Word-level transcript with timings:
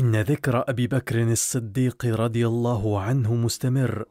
إن 0.00 0.16
ذكر 0.16 0.64
أبي 0.70 0.86
بكر 0.86 1.22
الصديق 1.22 2.06
رضي 2.06 2.46
الله 2.46 3.00
عنه 3.00 3.34
مستمر. 3.34 4.04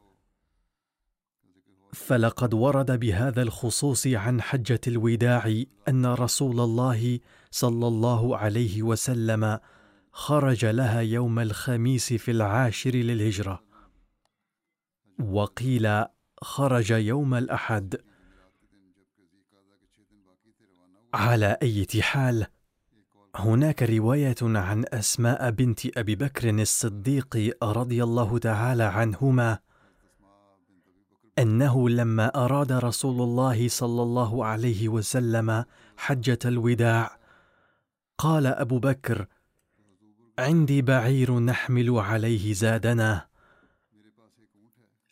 فلقد 1.94 2.54
ورد 2.54 3.00
بهذا 3.00 3.42
الخصوص 3.42 4.08
عن 4.08 4.42
حجة 4.42 4.80
الوداع 4.88 5.64
أن 5.88 6.06
رسول 6.06 6.60
الله 6.60 7.20
صلى 7.52 7.88
الله 7.88 8.38
عليه 8.38 8.84
وسلم 8.84 9.60
خرج 10.12 10.66
لها 10.66 11.02
يوم 11.02 11.40
الخميس 11.40 12.14
في 12.14 12.32
العاشر 12.32 12.96
للهجرة. 12.96 13.64
وقيل 15.20 16.06
خرج 16.42 16.92
يوم 16.92 17.34
الأحد. 17.34 17.96
على 21.14 21.58
أي 21.62 21.88
حال 22.02 22.48
هناك 23.36 23.84
رواية 23.84 24.36
عن 24.42 24.86
أسماء 24.94 25.52
بنت 25.52 25.98
أبي 25.98 26.16
بكر 26.16 26.50
الصديق 26.50 27.58
رضي 27.64 28.04
الله 28.04 28.38
تعالى 28.38 28.84
عنهما 28.84 29.60
أنه 31.40 31.90
لما 31.90 32.46
أراد 32.46 32.72
رسول 32.72 33.22
الله 33.22 33.68
صلى 33.68 34.02
الله 34.04 34.46
عليه 34.46 34.90
وسلم 34.90 35.66
حجة 35.98 36.40
الوداع 36.46 37.20
قال 38.18 38.48
أبو 38.48 38.80
بكر 38.80 39.28
عندي 40.40 40.82
بعير 40.82 41.40
نحمل 41.40 41.90
عليه 41.90 42.54
زادنا. 42.54 43.28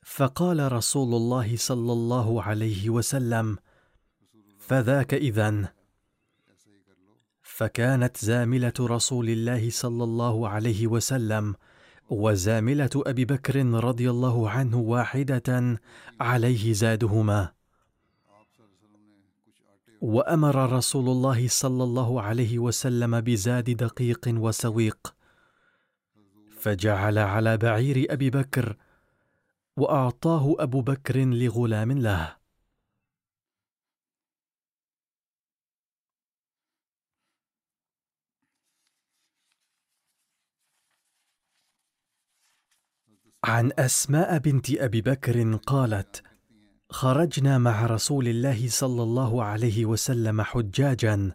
فقال 0.06 0.72
رسول 0.72 1.14
الله 1.16 1.58
صلى 1.58 1.94
الله 1.94 2.44
عليه 2.44 2.90
وسلم 2.90 3.58
فذاك 4.60 5.14
إذن. 5.14 5.68
فكانت 7.58 8.18
زاملة 8.18 8.74
رسول 8.80 9.30
الله 9.30 9.70
صلى 9.70 10.04
الله 10.04 10.50
عليه 10.50 10.88
وسلم 10.88 11.56
وزاملة 12.10 12.90
أبي 12.96 13.26
بكر 13.26 13.66
رضي 13.66 14.10
الله 14.10 14.50
عنه 14.50 14.78
واحدة 14.78 15.80
عليه 16.22 16.74
زادهما. 16.74 17.52
وأمر 20.02 20.72
رسول 20.74 21.10
الله 21.10 21.48
صلى 21.48 21.84
الله 21.84 22.22
عليه 22.22 22.60
وسلم 22.60 23.22
بزاد 23.22 23.70
دقيق 23.70 24.26
وسويق. 24.28 25.16
فجعل 26.60 27.18
على 27.18 27.58
بعير 27.58 28.06
أبي 28.10 28.30
بكر 28.30 28.76
وأعطاه 29.78 30.56
أبو 30.60 30.82
بكر 30.82 31.18
لغلام 31.20 31.92
له. 31.92 32.36
عن 43.48 43.72
أسماء 43.80 44.38
بنت 44.38 44.72
أبي 44.72 45.02
بكر 45.02 45.56
قالت 45.56 46.24
خرجنا 46.90 47.58
مع 47.58 47.86
رسول 47.86 48.28
الله 48.28 48.70
صلى 48.70 49.04
الله 49.04 49.44
عليه 49.44 49.86
وسلم 49.86 50.42
حجاجا 50.42 51.32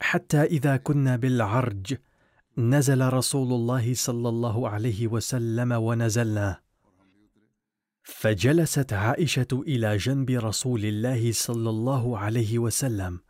حتى 0.00 0.42
إذا 0.42 0.76
كنا 0.76 1.16
بالعرج 1.16 1.96
نزل 2.58 3.12
رسول 3.12 3.52
الله 3.52 3.94
صلى 3.94 4.28
الله 4.28 4.68
عليه 4.68 5.06
وسلم 5.06 5.72
ونزلنا. 5.72 6.60
فجلست 8.02 8.92
عائشة 8.92 9.48
إلى 9.52 9.96
جنب 9.96 10.30
رسول 10.30 10.84
الله 10.84 11.32
صلى 11.32 11.70
الله 11.70 12.18
عليه 12.18 12.58
وسلم 12.58 13.20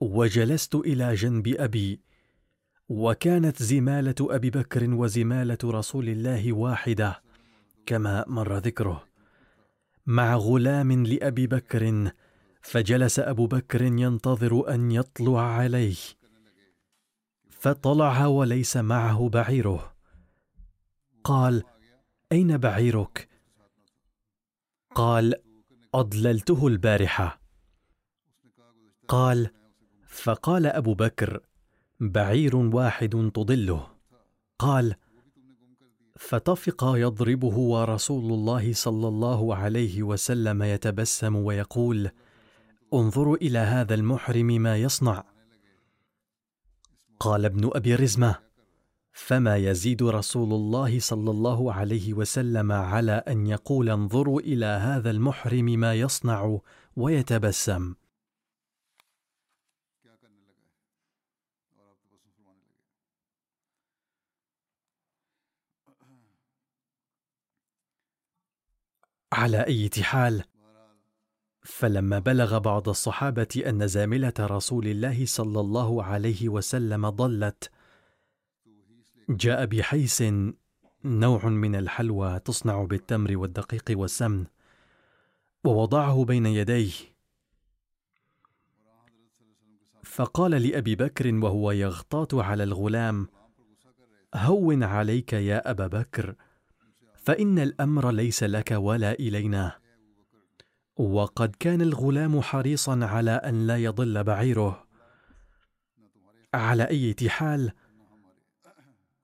وجلست 0.00 0.74
إلى 0.74 1.14
جنب 1.14 1.48
أبي 1.48 2.00
وكانت 2.88 3.62
زمالة 3.62 4.14
أبي 4.20 4.50
بكر 4.50 4.94
وزمالة 4.94 5.58
رسول 5.64 6.08
الله 6.08 6.52
واحدة 6.52 7.22
كما 7.86 8.24
مر 8.28 8.58
ذكره. 8.58 9.04
مع 10.06 10.36
غلام 10.36 11.06
لأبي 11.06 11.46
بكر 11.46 12.12
فجلس 12.62 13.18
أبو 13.18 13.46
بكر 13.46 13.82
ينتظر 13.82 14.74
أن 14.74 14.90
يطلع 14.90 15.40
عليه. 15.40 15.96
فطلع 17.50 18.26
وليس 18.26 18.76
معه 18.76 19.28
بعيره. 19.28 19.94
قال 21.24 21.62
أين 22.32 22.58
بعيرك؟ 22.58 23.28
قال 24.94 25.34
أضللته 25.94 26.66
البارحة. 26.66 27.40
قال 29.08 29.50
فقال 30.08 30.66
أبو 30.66 30.94
بكر 30.94 31.40
بعير 32.00 32.56
واحد 32.56 33.30
تضله. 33.34 33.86
قال 34.58 34.94
فطفق 36.16 36.84
يضربه 36.96 37.58
ورسول 37.58 38.32
الله 38.32 38.72
صلى 38.72 39.08
الله 39.08 39.56
عليه 39.56 40.02
وسلم 40.02 40.62
يتبسم 40.62 41.36
ويقول 41.36 42.10
انظروا 42.94 43.36
إلى 43.36 43.58
هذا 43.58 43.94
المحرم 43.94 44.46
ما 44.46 44.76
يصنع. 44.76 45.24
قال 47.20 47.44
ابن 47.44 47.70
أبي 47.74 47.94
رزمة 47.94 48.38
فما 49.12 49.56
يزيد 49.56 50.02
رسول 50.02 50.52
الله 50.52 50.98
صلى 50.98 51.30
الله 51.30 51.72
عليه 51.72 52.14
وسلم 52.14 52.72
على 52.72 53.12
أن 53.12 53.46
يقول 53.46 53.90
انظروا 53.90 54.40
إلى 54.40 54.66
هذا 54.66 55.10
المحرم 55.10 55.64
ما 55.64 55.94
يصنع 55.94 56.58
ويتبسم. 56.96 57.94
على 69.34 69.66
أي 69.66 69.90
حال. 70.02 70.44
فلما 71.62 72.18
بلغ 72.18 72.58
بعض 72.58 72.88
الصحابة 72.88 73.62
أن 73.66 73.86
زاملة 73.88 74.32
رسول 74.40 74.86
الله 74.86 75.26
صلى 75.26 75.60
الله 75.60 76.04
عليه 76.04 76.48
وسلم 76.48 77.08
ضلت. 77.08 77.70
جاء 79.28 79.66
بحيس 79.66 80.24
نوع 81.04 81.46
من 81.46 81.76
الحلوى 81.76 82.38
تصنع 82.38 82.84
بالتمر 82.84 83.36
والدقيق 83.36 83.84
والسمن 83.90 84.44
ووضعه 85.64 86.24
بين 86.24 86.46
يديه. 86.46 86.92
فقال 90.02 90.50
لأبي 90.50 90.94
بكر 90.94 91.34
وهو 91.34 91.70
يغتاط 91.70 92.34
على 92.34 92.62
الغلام 92.62 93.28
هون 94.34 94.82
عليك 94.82 95.32
يا 95.32 95.70
أبا 95.70 95.86
بكر. 95.86 96.34
فإن 97.24 97.58
الأمر 97.58 98.10
ليس 98.10 98.42
لك 98.42 98.70
ولا 98.70 99.12
إلينا. 99.12 99.78
وقد 100.96 101.56
كان 101.60 101.82
الغلام 101.82 102.40
حريصا 102.40 103.04
على 103.04 103.30
أن 103.30 103.66
لا 103.66 103.76
يضل 103.76 104.24
بعيره. 104.24 104.86
على 106.54 106.82
أي 106.82 107.14
حال؟ 107.28 107.72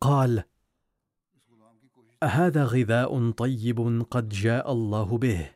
قال 0.00 0.44
هذا 2.24 2.64
غذاء 2.64 3.30
طيب 3.30 4.06
قد 4.10 4.28
جاء 4.28 4.72
الله 4.72 5.18
به 5.18 5.50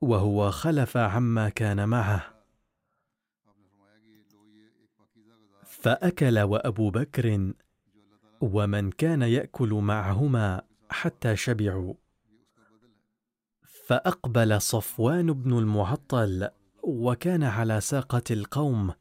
وهو 0.00 0.50
خلف 0.50 0.96
عما 0.96 1.48
كان 1.48 1.88
معه. 1.88 2.36
فأكل 5.64 6.38
وأبو 6.38 6.90
بكر 6.90 7.52
ومن 8.40 8.90
كان 8.90 9.22
يأكل 9.22 9.74
معهما 9.74 10.62
حتى 10.90 11.36
شبعوا. 11.36 11.94
فأقبل 13.86 14.60
صفوان 14.60 15.32
بن 15.32 15.58
المعطل 15.58 16.48
وكان 16.82 17.42
على 17.42 17.80
ساقة 17.80 18.22
القوم. 18.30 18.92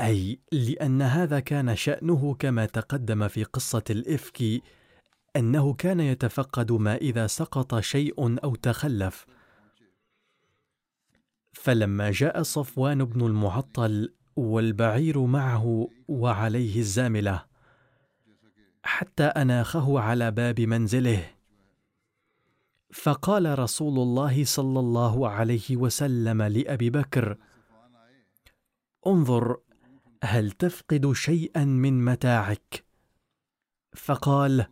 أي 0.00 0.40
لأن 0.52 1.02
هذا 1.02 1.40
كان 1.40 1.76
شأنه 1.76 2.34
كما 2.34 2.66
تقدم 2.66 3.28
في 3.28 3.44
قصة 3.44 3.82
الإفك 3.90 4.62
أنه 5.36 5.74
كان 5.74 6.00
يتفقد 6.00 6.72
ما 6.72 6.96
إذا 6.96 7.26
سقط 7.26 7.80
شيء 7.80 8.44
أو 8.44 8.54
تخلف. 8.54 9.26
فلما 11.52 12.10
جاء 12.10 12.42
صفوان 12.42 13.04
بن 13.04 13.26
المعطل 13.26 14.14
والبعير 14.36 15.26
معه 15.26 15.88
وعليه 16.08 16.78
الزاملة. 16.78 17.53
حتى 18.84 19.24
اناخه 19.24 20.00
على 20.00 20.30
باب 20.30 20.60
منزله. 20.60 21.30
فقال 22.92 23.58
رسول 23.58 23.98
الله 23.98 24.44
صلى 24.44 24.80
الله 24.80 25.28
عليه 25.28 25.76
وسلم 25.76 26.42
لأبي 26.42 26.90
بكر 26.90 27.36
انظر 29.06 29.56
هل 30.24 30.50
تفقد 30.50 31.12
شيئا 31.12 31.64
من 31.64 32.04
متاعك؟ 32.04 32.84
فقال 33.96 34.66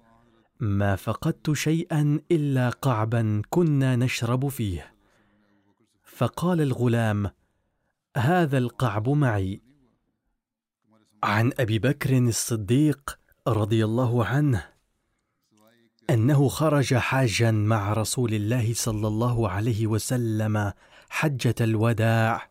ما 0.60 0.96
فقدت 0.96 1.52
شيئا 1.52 2.20
إلا 2.30 2.70
قعبا 2.70 3.42
كنا 3.50 3.96
نشرب 3.96 4.48
فيه. 4.48 4.94
فقال 6.04 6.60
الغلام 6.60 7.30
هذا 8.16 8.58
القعب 8.58 9.08
معي. 9.08 9.62
عن 11.22 11.52
أبي 11.58 11.78
بكر 11.78 12.18
الصديق 12.18 13.21
رضي 13.48 13.84
الله 13.84 14.24
عنه 14.24 14.68
أنه 16.10 16.48
خرج 16.48 16.94
حاجا 16.94 17.50
مع 17.50 17.92
رسول 17.92 18.34
الله 18.34 18.74
صلى 18.74 19.08
الله 19.08 19.48
عليه 19.48 19.86
وسلم 19.86 20.72
حجة 21.10 21.54
الوداع 21.60 22.48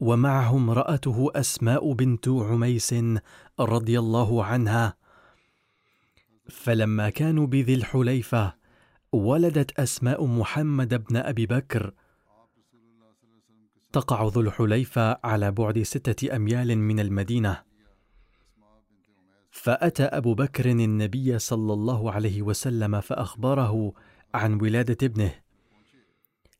ومعه 0.00 0.56
امرأته 0.56 1.30
أسماء 1.34 1.92
بنت 1.92 2.28
عميس 2.28 2.94
رضي 3.60 3.98
الله 3.98 4.44
عنها. 4.44 4.96
فلما 6.48 7.10
كانوا 7.10 7.46
بذي 7.46 7.74
الحليفة 7.74 8.54
ولدت 9.12 9.80
أسماء 9.80 10.26
محمد 10.26 11.04
بن 11.04 11.16
أبي 11.16 11.46
بكر. 11.46 11.92
تقع 13.92 14.24
ذو 14.24 14.40
الحليفة 14.40 15.18
على 15.24 15.50
بعد 15.50 15.82
ستة 15.82 16.36
أميال 16.36 16.78
من 16.78 17.00
المدينة. 17.00 17.65
فأتى 19.62 20.02
أبو 20.02 20.34
بكر 20.34 20.66
النبي 20.70 21.38
صلى 21.38 21.72
الله 21.72 22.12
عليه 22.12 22.42
وسلم 22.42 23.00
فأخبره 23.00 23.92
عن 24.34 24.60
ولادة 24.60 25.06
ابنه 25.06 25.34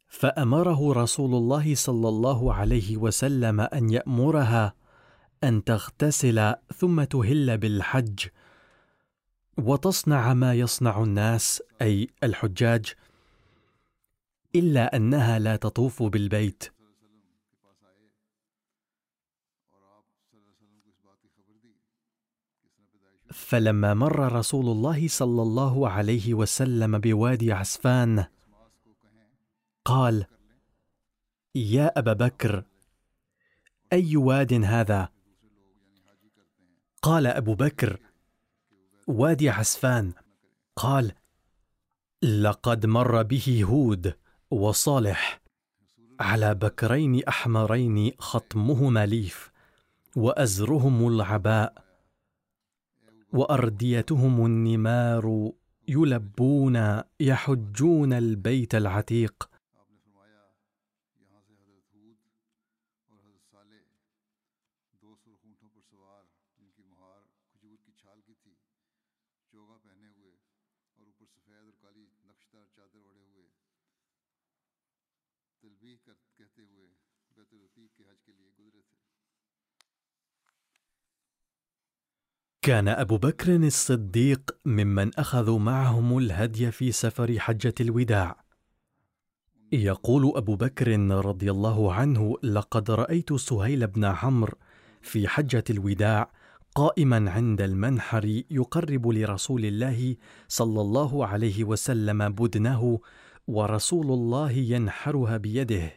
فأمره 0.09 0.93
رسول 0.93 1.35
الله 1.35 1.75
صلى 1.75 2.09
الله 2.09 2.55
عليه 2.55 2.97
وسلم 2.97 3.61
أن 3.61 3.91
يأمرها 3.91 4.75
أن 5.45 5.65
تغتسل 5.65 6.55
ثم 6.75 7.05
تهل 7.05 7.59
بالحج 7.59 8.27
وتصنع 9.59 10.35
ما 10.35 10.55
يصنع 10.55 11.03
الناس 11.03 11.63
أي 11.83 12.09
الحجاج 12.23 12.95
إلا 14.55 14.97
أنها 14.97 15.39
لا 15.39 15.57
تطوف 15.57 16.03
بالبيت. 16.03 16.76
فلما 23.33 23.95
مر 23.95 24.33
رسول 24.33 24.69
الله 24.69 25.09
صلى 25.09 25.43
الله 25.43 25.89
عليه 25.89 26.35
وسلم 26.35 26.99
بوادي 26.99 27.53
عسفان 27.53 28.25
قال 29.85 30.27
يا 31.55 31.99
أبا 31.99 32.13
بكر 32.13 32.65
أي 33.93 34.17
واد 34.17 34.53
هذا؟ 34.53 35.09
قال 37.03 37.27
أبو 37.27 37.55
بكر 37.55 38.01
وادي 39.07 39.51
عسفان. 39.51 40.13
قال 40.77 41.13
لقد 42.23 42.87
مر 42.87 43.23
به 43.23 43.65
هود 43.65 44.15
وصالح 44.51 45.41
على 46.21 46.55
بكرين 46.55 47.25
أحمرين 47.25 48.13
خطمهما 48.19 49.07
ليف 49.07 49.51
وأزرهم 50.17 51.09
العباء 51.09 51.86
وأرديتهم 53.33 54.47
النمار 54.47 55.53
يلبون 55.89 57.03
يحجون 57.21 58.13
البيت 58.13 58.75
العتيق. 58.75 59.51
كان 82.67 82.89
أبو 82.89 83.17
بكر 83.17 83.57
الصديق 83.57 84.57
ممن 84.65 85.19
أخذوا 85.19 85.59
معهم 85.59 86.19
الهدي 86.19 86.71
في 86.71 86.93
سفر 86.93 87.39
حجة 87.39 87.75
الوداع. 87.81 88.45
يقول 89.73 90.33
أبو 90.37 90.57
بكر 90.57 90.99
رضي 91.11 91.51
الله 91.51 91.93
عنه 91.93 92.35
لقد 92.43 92.91
رأيت 92.91 93.33
سهيل 93.33 93.87
بن 93.87 94.05
عمرو 94.05 94.59
في 95.03 95.29
حجة 95.29 95.65
الوداع 95.71 96.31
قائما 96.75 97.31
عند 97.31 97.61
المنحر 97.63 98.43
يقرب 98.51 99.09
لرسول 99.09 99.65
الله 99.65 100.17
صلى 100.49 100.81
الله 100.81 101.27
عليه 101.27 101.65
وسلم 101.65 102.29
بدنه 102.29 103.01
ورسول 103.47 104.07
الله 104.07 104.51
ينحرها 104.51 105.37
بيده. 105.37 105.93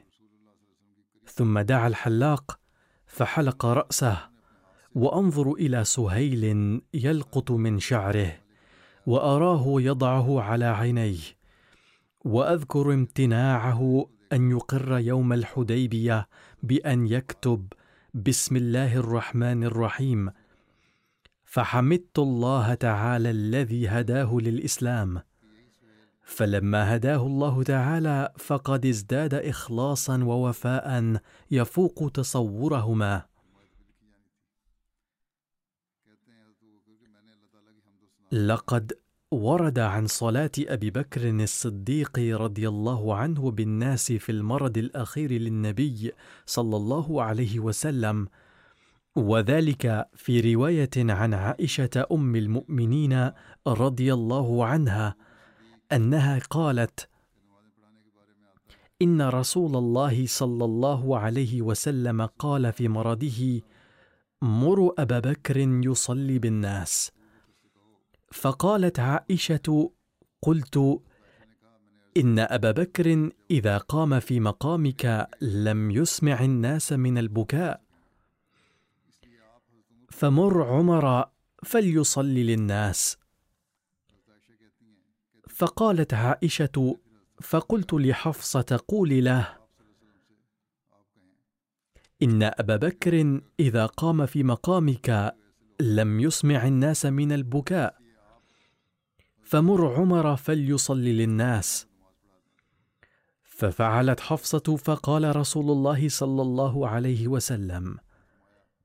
ثم 1.25 1.60
دعا 1.60 1.88
الحلاق 1.88 2.60
فحلق 3.08 3.65
رأسه 3.65 4.38
وأنظر 4.96 5.53
إلى 5.53 5.84
سهيل 5.84 6.81
يلقط 6.93 7.51
من 7.51 7.79
شعره 7.79 8.36
وأراه 9.05 9.65
يضعه 9.67 10.41
على 10.41 10.65
عينيه 10.65 11.19
وأذكر 12.25 12.93
امتناعه 12.93 14.10
أن 14.34 14.51
يقر 14.51 15.00
يوم 15.00 15.34
الحديبية 15.34 16.27
بأن 16.63 17.08
يكتب 17.08 17.67
بسم 18.13 18.55
الله 18.55 18.96
الرحمن 18.96 19.63
الرحيم 19.63 20.31
فحمدت 21.46 22.19
الله 22.19 22.74
تعالى 22.74 23.29
الذي 23.29 23.88
هداه 23.88 24.38
للإسلام 24.41 25.22
فلما 26.24 26.96
هداه 26.96 27.27
الله 27.27 27.63
تعالى 27.63 28.34
فقد 28.38 28.86
ازداد 28.86 29.34
اخلاصا 29.34 30.24
ووفاء 30.24 31.19
يفوق 31.51 32.12
تصورهما 32.13 33.28
لقد 38.31 38.93
ورد 39.31 39.79
عن 39.79 40.07
صلاة 40.07 40.51
أبي 40.59 40.89
بكر 40.89 41.29
الصديق 41.29 42.19
رضي 42.19 42.67
الله 42.67 43.15
عنه 43.15 43.51
بالناس 43.51 44.12
في 44.12 44.31
المرض 44.31 44.77
الأخير 44.77 45.31
للنبي 45.31 46.12
صلى 46.45 46.75
الله 46.77 47.24
عليه 47.24 47.59
وسلم 47.59 48.27
وذلك 49.15 50.09
في 50.15 50.53
رواية 50.53 50.89
عن 50.98 51.33
عائشة 51.33 52.05
أم 52.12 52.36
المؤمنين 52.36 53.31
رضي 53.67 54.13
الله 54.13 54.65
عنها 54.65 55.15
أنها 55.91 56.39
قالت 56.50 57.09
إن 59.01 59.21
رسول 59.21 59.75
الله 59.75 60.25
صلى 60.25 60.65
الله 60.65 61.19
عليه 61.19 61.62
وسلم 61.62 62.25
قال 62.25 62.74
في 62.74 62.88
مرضه 62.88 63.62
مروا 64.41 65.01
أبا 65.01 65.19
بكر 65.19 65.57
يصلي 65.57 66.39
بالناس 66.39 67.12
فقالت 68.31 69.00
عائشة 69.00 69.91
قلت 70.41 71.01
إن 72.17 72.39
أبا 72.39 72.71
بكر 72.71 73.31
إذا 73.51 73.77
قام 73.77 74.19
في 74.19 74.39
مقامك 74.39 75.27
لم 75.41 75.91
يسمع 75.91 76.43
الناس 76.43 76.93
من 76.93 77.17
البكاء. 77.17 77.81
فمر 80.09 80.63
عمر 80.63 81.29
فليصلي 81.63 82.43
للناس. 82.43 83.17
فقالت 85.50 86.13
عائشة 86.13 87.00
فقلت 87.41 87.93
لحفصة 87.93 88.79
قولي 88.88 89.21
له. 89.21 89.57
إن 92.21 92.43
أبا 92.43 92.75
بكر 92.75 93.41
إذا 93.59 93.86
قام 93.86 94.25
في 94.25 94.43
مقامك 94.43 95.36
لم 95.79 96.19
يسمع 96.19 96.67
الناس 96.67 97.05
من 97.05 97.31
البكاء. 97.31 97.99
فمر 99.50 99.94
عمر 99.94 100.36
فليصلي 100.36 101.13
للناس. 101.13 101.88
ففعلت 103.44 104.20
حفصة 104.20 104.75
فقال 104.75 105.36
رسول 105.36 105.72
الله 105.72 106.10
صلى 106.10 106.41
الله 106.41 106.88
عليه 106.88 107.27
وسلم 107.27 107.98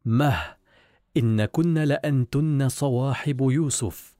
مه 0.04 0.56
إن 1.16 1.44
كن 1.44 1.74
لأنتن 1.74 2.68
صواحب 2.68 3.40
يوسف. 3.40 4.18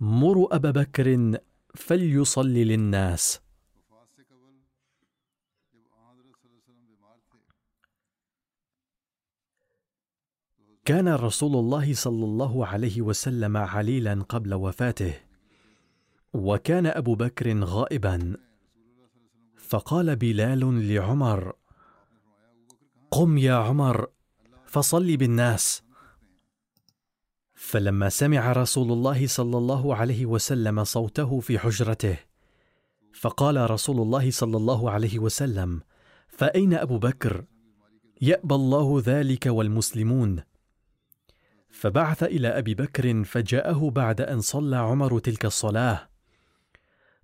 مروا 0.00 0.56
أبا 0.56 0.70
بكر 0.70 1.38
فليصلي 1.74 2.64
للناس. 2.64 3.40
كان 10.86 11.08
رسول 11.08 11.56
الله 11.56 11.94
صلى 11.94 12.24
الله 12.24 12.66
عليه 12.66 13.02
وسلم 13.02 13.56
عليلا 13.56 14.22
قبل 14.28 14.54
وفاته 14.54 15.14
وكان 16.34 16.86
أبو 16.86 17.14
بكر 17.14 17.64
غائبا. 17.64 18.36
فقال 19.56 20.16
بلال 20.16 20.88
لعمر 20.94 21.52
قم 23.10 23.38
يا 23.38 23.54
عمر 23.54 24.06
فصل 24.66 25.16
بالناس. 25.16 25.82
فلما 27.54 28.08
سمع 28.08 28.52
رسول 28.52 28.92
الله 28.92 29.26
صلى 29.26 29.58
الله 29.58 29.96
عليه 29.96 30.26
وسلم 30.26 30.84
صوته 30.84 31.40
في 31.40 31.58
حجرته 31.58 32.18
فقال 33.14 33.70
رسول 33.70 34.00
الله 34.00 34.30
صلى 34.30 34.56
الله 34.56 34.90
عليه 34.90 35.18
وسلم 35.18 35.80
فأين 36.28 36.74
أبو 36.74 36.98
بكر؟ 36.98 37.44
يأبى 38.20 38.54
الله 38.54 39.02
ذلك 39.06 39.46
والمسلمون. 39.46 40.42
فبعث 41.80 42.22
إلى 42.22 42.48
أبي 42.48 42.74
بكر 42.74 43.24
فجاءه 43.24 43.90
بعد 43.90 44.20
أن 44.20 44.40
صلى 44.40 44.76
عمر 44.76 45.18
تلك 45.18 45.44
الصلاة. 45.44 46.08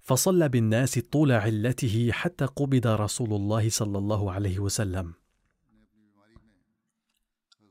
فصلى 0.00 0.48
بالناس 0.48 0.98
طول 0.98 1.32
علته 1.32 2.10
حتى 2.12 2.44
قبض 2.44 2.86
رسول 2.86 3.32
الله 3.32 3.70
صلى 3.70 3.98
الله 3.98 4.32
عليه 4.32 4.58
وسلم. 4.58 5.14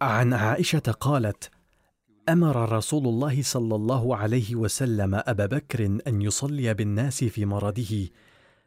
عن 0.01 0.33
عائشة 0.33 0.79
قالت 0.99 1.51
أمر 2.29 2.71
رسول 2.71 3.07
الله 3.07 3.41
صلى 3.41 3.75
الله 3.75 4.15
عليه 4.15 4.55
وسلم 4.55 5.15
أبا 5.15 5.45
بكر 5.45 5.85
أن 6.07 6.21
يصلي 6.21 6.73
بالناس 6.73 7.23
في 7.23 7.45
مرضه 7.45 8.07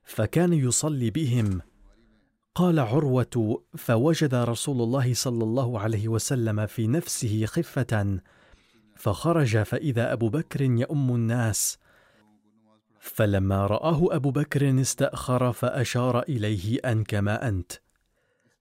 فكان 0.04 0.52
يصلي 0.52 1.10
بهم 1.10 1.60
قال 2.54 2.78
عروة 2.78 3.62
فوجد 3.76 4.34
رسول 4.34 4.82
الله 4.82 5.14
صلى 5.14 5.44
الله 5.44 5.80
عليه 5.80 6.08
وسلم 6.08 6.66
في 6.66 6.86
نفسه 6.86 7.46
خفة 7.46 8.20
فخرج 8.96 9.62
فإذا 9.62 10.12
أبو 10.12 10.28
بكر 10.28 10.62
يؤم 10.62 11.14
الناس. 11.14 11.78
فلما 13.00 13.66
رآه 13.66 14.16
أبو 14.16 14.30
بكر 14.30 14.80
استأخر 14.80 15.52
فأشار 15.52 16.22
إليه 16.22 16.78
أن 16.84 17.04
كما 17.04 17.48
أنت. 17.48 17.72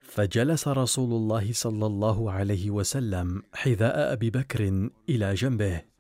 فجلس 0.01 0.67
رسول 0.67 1.13
الله 1.13 1.53
صلى 1.53 1.85
الله 1.85 2.31
عليه 2.31 2.71
وسلم 2.71 3.43
حذاء 3.53 4.13
أبي 4.13 4.29
بكر 4.29 4.89
إلى 5.09 5.33
جنبه. 5.33 5.92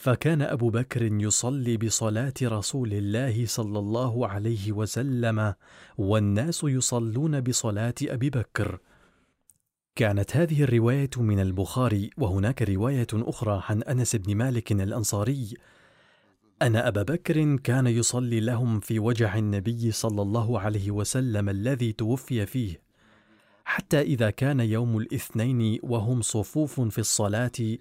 فكان 0.00 0.42
أبو 0.42 0.70
بكر 0.70 1.02
يصلي 1.02 1.76
بصلاة 1.76 2.34
رسول 2.42 2.92
الله 2.92 3.46
صلى 3.46 3.78
الله 3.78 4.28
عليه 4.28 4.72
وسلم 4.72 5.54
والناس 5.98 6.60
يصلون 6.64 7.40
بصلاة 7.40 7.94
أبي 8.02 8.30
بكر. 8.30 8.78
كانت 9.96 10.36
هذه 10.36 10.62
الرواية 10.62 11.10
من 11.16 11.40
البخاري 11.40 12.10
وهناك 12.18 12.62
رواية 12.62 13.06
أخرى 13.14 13.62
عن 13.68 13.82
أنس 13.82 14.16
بن 14.16 14.34
مالك 14.34 14.72
الأنصاري. 14.72 15.54
أن 16.62 16.76
أبا 16.76 17.02
بكر 17.02 17.56
كان 17.56 17.86
يصلي 17.86 18.40
لهم 18.40 18.80
في 18.80 18.98
وجع 18.98 19.38
النبي 19.38 19.92
صلى 19.92 20.22
الله 20.22 20.60
عليه 20.60 20.90
وسلم 20.90 21.48
الذي 21.48 21.92
توفي 21.92 22.46
فيه. 22.46 22.82
حتى 23.64 24.00
إذا 24.00 24.30
كان 24.30 24.60
يوم 24.60 24.98
الاثنين 24.98 25.78
وهم 25.82 26.22
صفوف 26.22 26.80
في 26.80 26.98
الصلاة 26.98 27.78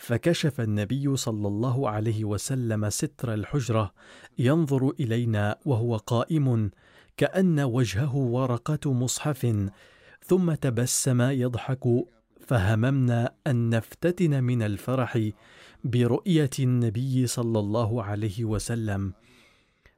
فكشف 0.00 0.60
النبي 0.60 1.16
صلى 1.16 1.48
الله 1.48 1.90
عليه 1.90 2.24
وسلم 2.24 2.90
ستر 2.90 3.34
الحجرة 3.34 3.92
ينظر 4.38 4.90
إلينا 5.00 5.56
وهو 5.64 5.96
قائم 5.96 6.70
كأن 7.16 7.60
وجهه 7.60 8.16
ورقة 8.16 8.92
مصحف 8.92 9.68
ثم 10.24 10.54
تبسم 10.54 11.22
يضحك 11.22 11.84
فهممنا 12.46 13.34
أن 13.46 13.70
نفتتن 13.70 14.44
من 14.44 14.62
الفرح 14.62 15.30
برؤية 15.84 16.50
النبي 16.58 17.26
صلى 17.26 17.58
الله 17.58 18.02
عليه 18.02 18.44
وسلم. 18.44 19.12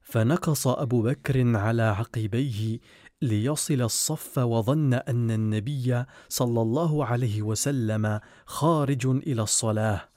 فنقص 0.03 0.67
أبو 0.67 1.03
بكر 1.03 1.57
على 1.57 1.83
عقبيه 1.83 2.79
ليصل 3.23 3.83
الصف 3.83 4.39
وظن 4.39 4.95
أن 4.95 5.31
النبي 5.31 6.05
صلى 6.29 6.63
الله 6.63 7.07
عليه 7.07 7.43
وسلم 7.43 8.21
خارج 8.47 9.07
إلى 9.07 9.43
الصلاة. 9.43 10.09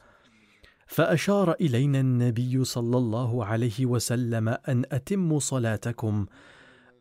فأشار 0.88 1.52
إلينا 1.52 2.00
النبي 2.00 2.64
صلى 2.64 2.98
الله 2.98 3.46
عليه 3.46 3.86
وسلم 3.86 4.50
أن 4.50 4.84
أتموا 4.92 5.40
صلاتكم 5.40 6.26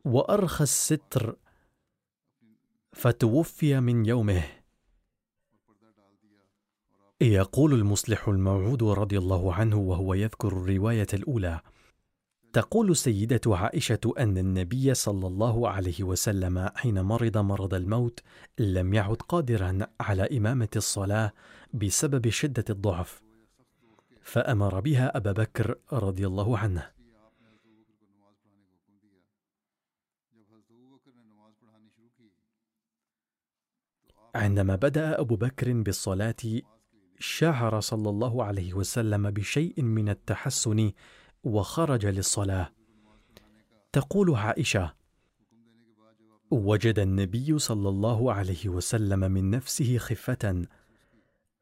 وأرخى 0.05 0.63
الستر 0.63 1.37
فتوفي 2.93 3.81
من 3.81 4.07
يومه. 4.07 4.45
يقول 7.21 7.75
المصلح 7.75 8.29
الموعود 8.29 8.83
رضي 8.83 9.19
الله 9.19 9.55
عنه 9.55 9.77
وهو 9.77 10.15
يذكر 10.15 10.49
الرواية 10.49 11.07
الأولى 11.15 11.61
تقول 12.55 12.91
السيدة 12.91 13.41
عائشة 13.47 14.01
أن 14.19 14.39
النبي 14.39 14.95
صلى 14.95 15.27
الله 15.27 15.69
عليه 15.69 16.05
وسلم 16.05 16.69
حين 16.77 17.01
مرض 17.01 17.39
مرض 17.39 17.75
الموت 17.75 18.21
لم 18.59 18.95
يعد 18.95 19.17
قادرا 19.17 19.79
على 20.01 20.39
إمامة 20.39 20.69
الصلاة 20.77 21.33
بسبب 21.73 22.29
شدة 22.29 22.65
الضعف 22.71 23.23
فأمر 24.23 24.81
بها 24.81 25.17
أبا 25.17 25.33
بكر 25.33 25.79
رضي 25.93 26.27
الله 26.27 26.59
عنه. 26.59 26.91
عندما 34.35 34.77
بدأ 34.77 35.21
أبو 35.21 35.37
بكر 35.37 35.73
بالصلاة 35.73 36.35
شعر 37.19 37.81
صلى 37.81 38.11
الله 38.11 38.45
عليه 38.45 38.75
وسلم 38.75 39.31
بشيء 39.31 39.83
من 39.83 40.09
التحسن 40.09 40.93
وخرج 41.45 42.07
للصلاة. 42.07 42.73
تقول 43.93 44.35
عائشة 44.35 44.95
وجد 46.51 46.99
النبي 46.99 47.59
صلى 47.59 47.89
الله 47.89 48.33
عليه 48.33 48.69
وسلم 48.69 49.21
من 49.21 49.51
نفسه 49.51 49.99
خفة 49.99 50.67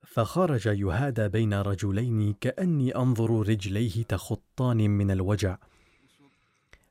فخرج 0.02 0.66
يهادى 0.66 1.28
بين 1.28 1.54
رجلين 1.54 2.34
كأني 2.40 2.96
أنظر 2.96 3.48
رجليه 3.48 4.02
تخطان 4.02 4.90
من 4.90 5.10
الوجع. 5.10 5.58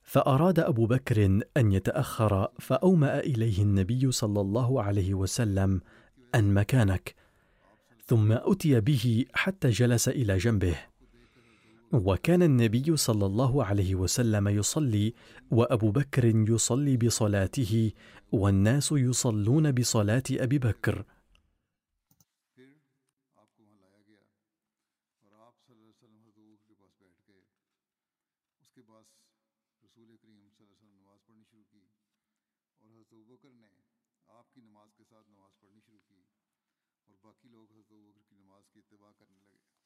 فأراد 0.03 0.59
أبو 0.59 0.85
بكر 0.85 1.41
أن 1.57 1.71
يتأخر 1.71 2.47
فأومأ 2.59 3.19
إليه 3.19 3.61
النبي 3.61 4.11
صلى 4.11 4.41
الله 4.41 4.83
عليه 4.83 5.13
وسلم 5.13 5.81
أن 6.35 6.53
مكانك. 6.53 7.15
ثم 8.05 8.31
أتي 8.31 8.79
به 8.79 9.25
حتى 9.33 9.69
جلس 9.69 10.09
إلى 10.09 10.37
جنبه. 10.37 10.90
وكان 11.93 12.43
النبي 12.43 12.97
صلى 12.97 13.25
الله 13.25 13.65
عليه 13.65 13.95
وسلم 13.95 14.47
يصلي 14.47 15.13
وأبو 15.51 15.91
بكر 15.91 16.25
يصلي 16.25 16.97
بصلاته 16.97 17.91
والناس 18.31 18.91
يصلون 18.91 19.71
بصلاة 19.71 20.23
أبي 20.31 20.59
بكر. 20.59 21.03
نماز 34.57 34.93
کے 34.97 35.03
ساتھ 35.09 35.29
نماز 35.29 35.59
پڑھنی 35.59 35.79
شروع 35.85 35.99
کی 36.07 36.21
اور 37.07 37.15
باقی 37.21 37.49
لوگ 37.49 37.71
حضرت 37.71 38.29
کی 38.29 38.35
نماز 38.35 38.69
کی 38.73 38.79
اتباع 38.79 39.11
کرنے 39.17 39.39
لگے 39.39 39.80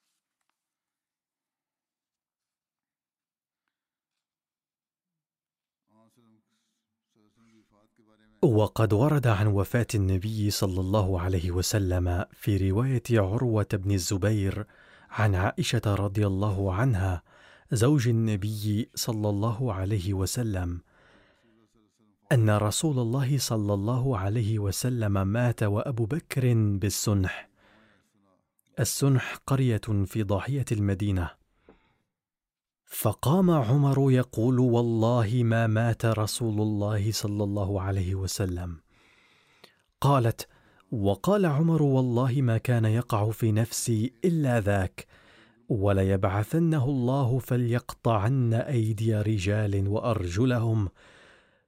وقد 8.41 8.93
ورد 8.93 9.27
عن 9.27 9.48
وفاة 9.48 9.88
النبي 9.95 10.51
صلى 10.51 10.79
الله 10.79 11.22
عليه 11.22 11.51
وسلم 11.51 12.25
في 12.34 12.69
رواية 12.72 13.03
عروة 13.12 13.67
بن 13.74 13.91
الزبير 13.91 14.65
عن 15.10 15.36
عائشة 15.36 15.81
رضي 15.86 16.27
الله 16.27 16.74
عنها 16.74 17.24
زوج 17.72 18.07
النبي 18.07 18.89
صلى 18.95 19.29
الله 19.29 19.74
عليه 19.74 20.13
وسلم 20.13 20.81
أن 22.31 22.50
رسول 22.50 23.00
الله 23.00 23.38
صلى 23.38 23.74
الله 23.74 24.17
عليه 24.17 24.60
وسلم 24.60 25.27
مات 25.27 25.63
وأبو 25.63 26.05
بكر 26.05 26.53
بالسنح. 26.53 27.50
السنح 28.79 29.36
قرية 29.48 29.81
في 30.05 30.24
ضاحية 30.24 30.65
المدينة. 30.72 31.45
فقام 32.86 33.51
عمر 33.51 34.12
يقول 34.12 34.60
والله 34.60 35.42
ما 35.44 35.68
مات 35.68 36.06
رسول 36.06 36.62
الله 36.62 37.12
صلى 37.12 37.44
الله 37.44 37.82
عليه 37.82 38.15
وسلم. 38.15 38.77
قالت 40.01 40.48
وقال 40.92 41.46
عمر 41.46 41.82
والله 41.82 42.42
ما 42.42 42.58
كان 42.58 42.86
يقع 42.86 43.32
في 43.32 43.51
نفسي 43.51 44.13
إلا 44.25 44.60
ذاك 44.60 45.08
وليبعثنه 45.70 46.86
الله 46.86 47.39
فليقطعن 47.39 48.54
أيدي 48.54 49.15
رجال 49.15 49.88
وأرجلهم. 49.88 50.89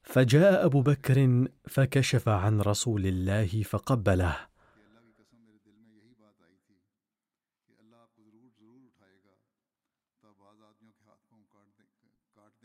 فجاء 0.03 0.65
أبو 0.65 0.81
بكر 0.81 1.47
فكشف 1.67 2.29
عن 2.29 2.61
رسول 2.61 3.05
الله 3.05 3.63
فقبله. 3.63 4.37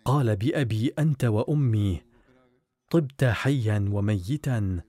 قال 0.04 0.36
بأبي 0.36 0.92
أنت 0.98 1.24
وأمي 1.24 2.00
طبت 2.90 3.24
حيا 3.24 3.88
وميتا 3.92 4.80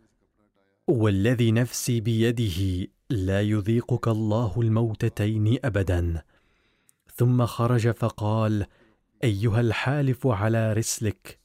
والذي 0.88 1.51
نفسي 1.51 2.01
بيده 2.01 2.88
لا 3.10 3.41
يذيقك 3.41 4.08
الله 4.08 4.62
الموتتين 4.62 5.58
ابدا. 5.65 6.24
ثم 7.15 7.46
خرج 7.46 7.91
فقال 7.91 8.65
أيها 9.24 9.62
الحالف 9.62 10.27
على 10.27 10.74
رسلك. 10.74 11.39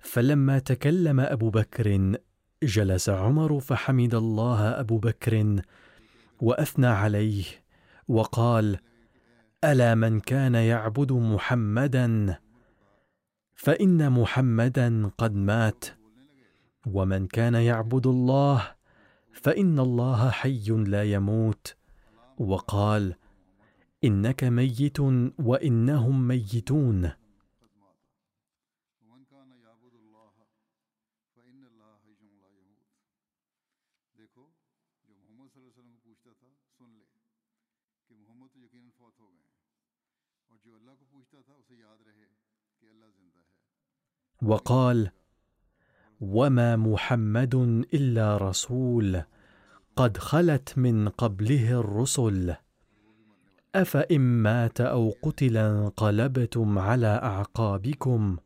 فلما 0.00 0.58
تكلم 0.58 1.20
أبو 1.20 1.50
بكر 1.50 2.16
جلس 2.62 3.08
عمر 3.08 3.60
فحمد 3.60 4.14
الله 4.14 4.80
أبو 4.80 4.98
بكر 4.98 5.62
وأثنى 6.40 6.86
عليه 6.86 7.44
وقال 8.08 8.78
ألا 9.64 9.94
من 9.94 10.20
كان 10.20 10.54
يعبد 10.54 11.12
محمدا؟ 11.12 12.38
فإن 13.58 14.12
محمدا 14.12 15.10
قد 15.18 15.34
مات 15.34 15.84
ومن 16.86 17.26
كان 17.26 17.54
يعبد 17.54 18.06
الله 18.06 18.74
فإن 19.32 19.78
الله 19.78 20.30
حي 20.30 20.68
لا 20.70 21.04
يموت. 21.04 21.74
وقال 22.38 23.14
إنك 24.04 24.44
ميت 24.44 25.00
وإنهم 25.38 26.28
ميتون. 26.28 27.10
وقال 44.42 45.10
وما 46.20 46.76
محمد 46.76 47.54
إلا 47.94 48.36
رسول 48.36 49.22
قد 49.96 50.16
خلت 50.16 50.78
من 50.78 51.08
قبله 51.08 51.80
الرسل. 51.80 52.54
أفإن 53.74 54.20
مات 54.20 54.80
أو 54.80 55.14
قتل 55.22 55.56
انقلبتم 55.56 56.78
على 56.78 57.06
أعقابكم 57.06 58.36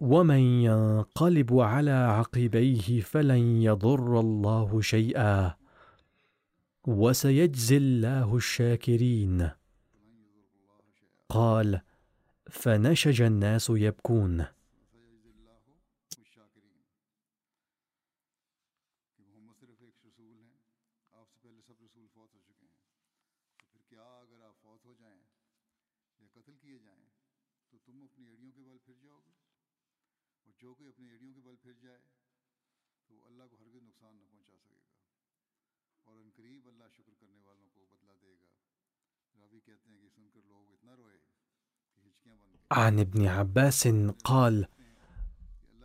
ومن 0.00 0.38
ينقلب 0.38 1.58
على 1.58 1.90
عقبيه 1.90 3.00
فلن 3.00 3.62
يضر 3.62 4.20
الله 4.20 4.80
شيئا. 4.80 5.54
وسيجزي 6.86 7.76
الله 7.76 8.36
الشاكرين. 8.36 9.50
قال 11.28 11.80
فنشج 12.50 13.22
الناس 13.22 13.70
يبكون. 13.70 14.55
عن 42.72 43.00
ابن 43.00 43.26
عباس 43.26 43.88
قال 44.24 44.66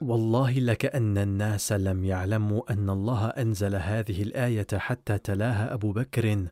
والله 0.01 0.59
لكأن 0.59 1.17
الناس 1.17 1.71
لم 1.71 2.03
يعلموا 2.03 2.73
أن 2.73 2.89
الله 2.89 3.27
أنزل 3.27 3.75
هذه 3.75 4.21
الآية 4.21 4.67
حتى 4.73 5.17
تلاها 5.17 5.73
أبو 5.73 5.91
بكر 5.91 6.47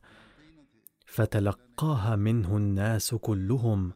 فتلقاها 1.05 2.15
منه 2.15 2.57
الناس 2.57 3.15
كلهم. 3.15 3.93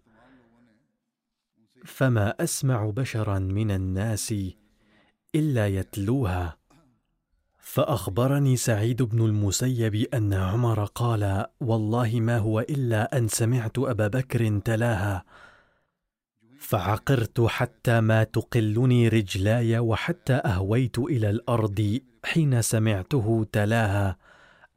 فما 1.85 2.43
أسمع 2.43 2.89
بشرا 2.89 3.39
من 3.39 3.71
الناس 3.71 4.33
إلا 5.35 5.67
يتلوها. 5.67 6.57
فأخبرني 7.59 8.57
سعيد 8.57 9.03
بن 9.03 9.25
المسيب 9.25 9.95
أن 9.95 10.33
عمر 10.33 10.85
قال 10.85 11.45
والله 11.59 12.19
ما 12.19 12.37
هو 12.37 12.59
إلا 12.59 13.17
أن 13.17 13.27
سمعت 13.27 13.79
أبا 13.79 14.07
بكر 14.07 14.59
تلاها. 14.59 15.23
فعقرت 16.73 17.41
حتى 17.41 18.01
ما 18.01 18.23
تقلني 18.23 19.07
رجلاي 19.07 19.79
وحتى 19.79 20.33
أهويت 20.33 20.99
إلى 20.99 21.29
الأرض 21.29 21.99
حين 22.25 22.61
سمعته 22.61 23.45
تلاها. 23.51 24.17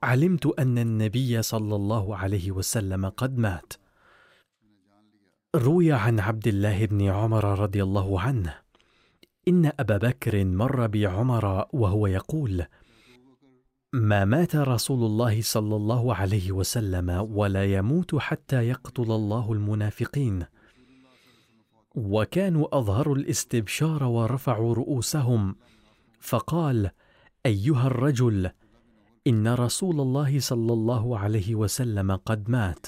علمت 0.02 0.46
أن 0.46 0.78
النبي 0.78 1.42
صلى 1.42 1.76
الله 1.76 2.16
عليه 2.16 2.50
وسلم 2.50 3.08
قد 3.08 3.38
مات. 3.38 3.72
روي 5.54 5.92
عن 5.92 6.20
عبد 6.20 6.48
الله 6.48 6.86
بن 6.86 7.02
عمر 7.02 7.58
رضي 7.58 7.82
الله 7.82 8.20
عنه. 8.20 8.54
إن 9.48 9.72
أبا 9.80 9.96
بكر 9.96 10.44
مر 10.44 10.86
بعمر 10.86 11.66
وهو 11.72 12.06
يقول 12.06 12.64
ما 13.92 14.24
مات 14.24 14.56
رسول 14.56 15.06
الله 15.06 15.42
صلى 15.42 15.76
الله 15.76 16.14
عليه 16.14 16.52
وسلم 16.52 17.10
ولا 17.10 17.64
يموت 17.64 18.14
حتى 18.14 18.68
يقتل 18.68 19.12
الله 19.12 19.52
المنافقين. 19.52 20.55
وكانوا 21.96 22.78
أظهروا 22.78 23.16
الاستبشار 23.16 24.04
ورفعوا 24.04 24.74
رؤوسهم 24.74 25.56
فقال 26.20 26.90
أيها 27.46 27.86
الرجل 27.86 28.50
إن 29.26 29.48
رسول 29.48 30.00
الله 30.00 30.40
صلى 30.40 30.72
الله 30.72 31.18
عليه 31.18 31.54
وسلم 31.54 32.16
قد 32.16 32.50
مات. 32.50 32.86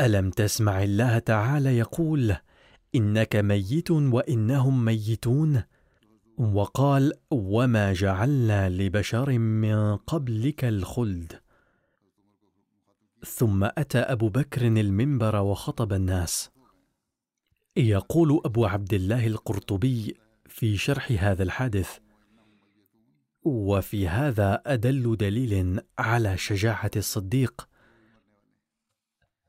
ألم 0.00 0.30
تسمع 0.30 0.82
الله 0.82 1.18
تعالى 1.18 1.78
يقول 1.78 2.36
إنك 2.94 3.36
ميت 3.36 3.90
وإنهم 3.90 4.84
ميتون؟ 4.84 5.62
وقال 6.38 7.12
وما 7.30 7.92
جعلنا 7.92 8.68
لبشر 8.68 9.38
من 9.38 9.96
قبلك 9.96 10.64
الخلد. 10.64 11.40
ثم 13.26 13.64
أتى 13.64 13.98
أبو 13.98 14.28
بكر 14.28 14.66
المنبر 14.66 15.36
وخطب 15.36 15.92
الناس. 15.92 16.50
يقول 17.88 18.40
أبو 18.44 18.66
عبد 18.66 18.94
الله 18.94 19.26
القرطبي 19.26 20.16
في 20.46 20.76
شرح 20.76 21.12
هذا 21.18 21.42
الحادث 21.42 21.98
وفي 23.42 24.08
هذا 24.08 24.62
أدل 24.66 25.16
دليل 25.16 25.80
على 25.98 26.36
شجاعة 26.36 26.90
الصديق. 26.96 27.68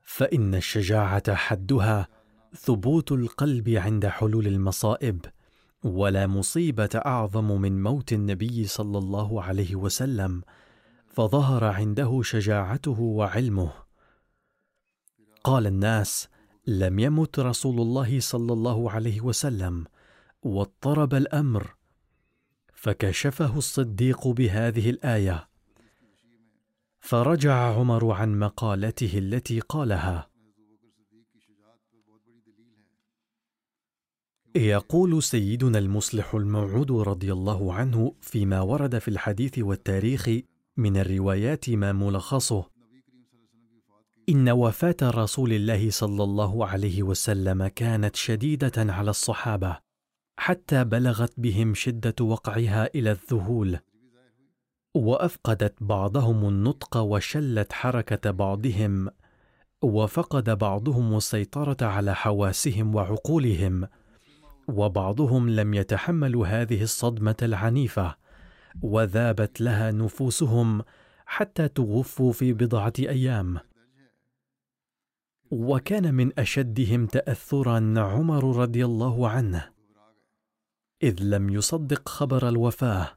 فإن 0.00 0.54
الشجاعة 0.54 1.34
حدها 1.34 2.08
ثبوت 2.56 3.12
القلب 3.12 3.68
عند 3.68 4.06
حلول 4.06 4.46
المصائب 4.46 5.20
ولا 5.84 6.26
مصيبة 6.26 6.90
أعظم 6.94 7.60
من 7.60 7.82
موت 7.82 8.12
النبي 8.12 8.66
صلى 8.66 8.98
الله 8.98 9.42
عليه 9.42 9.76
وسلم 9.76 10.42
فظهر 11.06 11.64
عنده 11.64 12.22
شجاعته 12.22 13.00
وعلمه. 13.00 13.72
قال 15.44 15.66
الناس 15.66 16.28
لم 16.66 16.98
يمت 16.98 17.38
رسول 17.38 17.80
الله 17.80 18.20
صلى 18.20 18.52
الله 18.52 18.90
عليه 18.90 19.20
وسلم 19.20 19.84
واضطرب 20.42 21.14
الأمر 21.14 21.74
فكشفه 22.74 23.58
الصديق 23.58 24.28
بهذه 24.28 24.90
الآية. 24.90 25.48
فرجع 27.00 27.54
عمر 27.54 28.10
عن 28.10 28.38
مقالته 28.38 29.18
التي 29.18 29.60
قالها. 29.60 30.28
يقول 34.54 35.22
سيدنا 35.22 35.78
المصلح 35.78 36.34
الموعود 36.34 36.92
رضي 36.92 37.32
الله 37.32 37.74
عنه 37.74 38.14
فيما 38.20 38.60
ورد 38.60 38.98
في 38.98 39.08
الحديث 39.08 39.58
والتاريخ 39.58 40.30
من 40.76 40.96
الروايات 40.96 41.70
ما 41.70 41.92
ملخصه 41.92 42.71
إن 44.32 44.50
وفاة 44.50 44.96
رسول 45.02 45.52
الله 45.52 45.90
صلى 45.90 46.24
الله 46.24 46.66
عليه 46.66 47.02
وسلم 47.02 47.66
كانت 47.66 48.16
شديدة 48.16 48.72
على 48.76 49.10
الصحابة 49.10 49.78
حتى 50.36 50.84
بلغت 50.84 51.32
بهم 51.36 51.74
شدة 51.74 52.14
وقعها 52.24 52.90
إلى 52.94 53.10
الذهول. 53.10 53.78
وأفقدت 54.94 55.74
بعضهم 55.80 56.48
النطق 56.48 56.96
وشلت 56.96 57.72
حركة 57.72 58.30
بعضهم 58.30 59.10
وفقد 59.82 60.58
بعضهم 60.58 61.16
السيطرة 61.16 61.86
على 61.86 62.14
حواسهم 62.14 62.94
وعقولهم 62.94 63.88
وبعضهم 64.68 65.50
لم 65.50 65.74
يتحملوا 65.74 66.46
هذه 66.46 66.82
الصدمة 66.82 67.36
العنيفة. 67.42 68.14
وذابت 68.82 69.60
لها 69.60 69.90
نفوسهم 69.90 70.82
حتى 71.26 71.68
توفوا 71.68 72.32
في 72.32 72.52
بضعة 72.52 72.92
أيام. 72.98 73.71
وكان 75.52 76.14
من 76.14 76.38
أشدهم 76.38 77.06
تاثرا 77.06 77.94
عمر 77.96 78.56
رضي 78.56 78.84
الله 78.84 79.28
عنه 79.28 79.68
إذ 81.02 81.16
لم 81.20 81.50
يصدق 81.50 82.08
خبر 82.08 82.48
الوفاة 82.48 83.08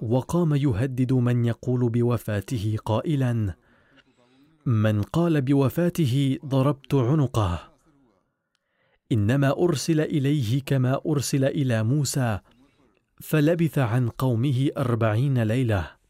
وقام 0.00 0.54
يهدد 0.54 1.12
من 1.12 1.44
يقول 1.44 1.88
بوفاته 1.90 2.76
قائلا 2.84 3.54
من 4.66 5.02
قال 5.02 5.42
بوفاته 5.42 6.38
ضربت 6.46 6.94
عنقه 6.94 7.72
إنما 9.12 9.50
أرسل 9.50 10.00
إليه 10.00 10.62
كما 10.66 11.00
أرسل 11.06 11.44
إلى 11.44 11.82
موسى 11.82 12.38
فلبث 13.20 13.78
عن 13.78 14.08
قومه 14.08 14.70
أربعين 14.76 15.42
ليلة. 15.42 16.01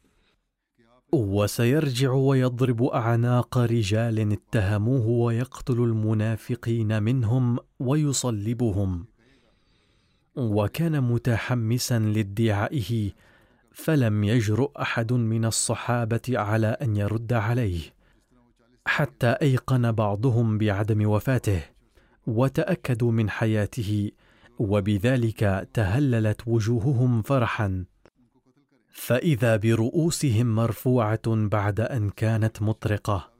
وسيرجع 1.12 2.12
ويضرب 2.12 2.82
أعناق 2.82 3.58
رجال 3.58 4.32
اتهموه 4.32 5.06
ويقتل 5.06 5.74
المنافقين 5.74 7.02
منهم 7.02 7.58
ويصلبهم. 7.80 9.06
وكان 10.36 11.00
متحمسا 11.00 11.98
لادعائه 11.98 13.10
فلم 13.72 14.24
يجرؤ 14.24 14.80
أحد 14.80 15.12
من 15.12 15.44
الصحابة 15.44 16.20
على 16.28 16.66
أن 16.66 16.96
يرد 16.96 17.32
عليه 17.32 17.80
حتى 18.86 19.26
أيقن 19.26 19.92
بعضهم 19.92 20.58
بعدم 20.58 21.08
وفاته 21.08 21.62
وتأكدوا 22.26 23.12
من 23.12 23.30
حياته 23.30 24.10
وبذلك 24.58 25.68
تهللت 25.74 26.40
وجوههم 26.46 27.22
فرحا. 27.22 27.84
فإذا 28.92 29.56
برؤوسهم 29.56 30.54
مرفوعة 30.54 31.22
بعد 31.26 31.80
أن 31.80 32.10
كانت 32.10 32.62
مطرقة. 32.62 33.32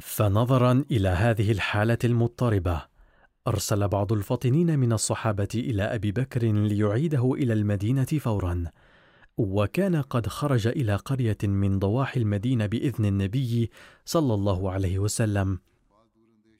فنظرا 0.00 0.84
إلى 0.90 1.08
هذه 1.08 1.52
الحالة 1.52 1.98
المضطربة. 2.04 2.86
أرسل 3.46 3.88
بعض 3.88 4.12
الفاطنين 4.12 4.78
من 4.78 4.92
الصحابة 4.92 5.48
إلى 5.54 5.82
أبي 5.82 6.12
بكر 6.12 6.42
ليعيده 6.42 7.32
إلى 7.34 7.52
المدينة 7.52 8.04
فورا. 8.04 8.64
وكان 9.40 9.96
قد 9.96 10.26
خرج 10.26 10.66
إلى 10.66 10.96
قرية 10.96 11.38
من 11.42 11.78
ضواحي 11.78 12.20
المدينة 12.20 12.66
بإذن 12.66 13.04
النبي 13.04 13.70
صلى 14.04 14.34
الله 14.34 14.70
عليه 14.70 14.98
وسلم 14.98 15.58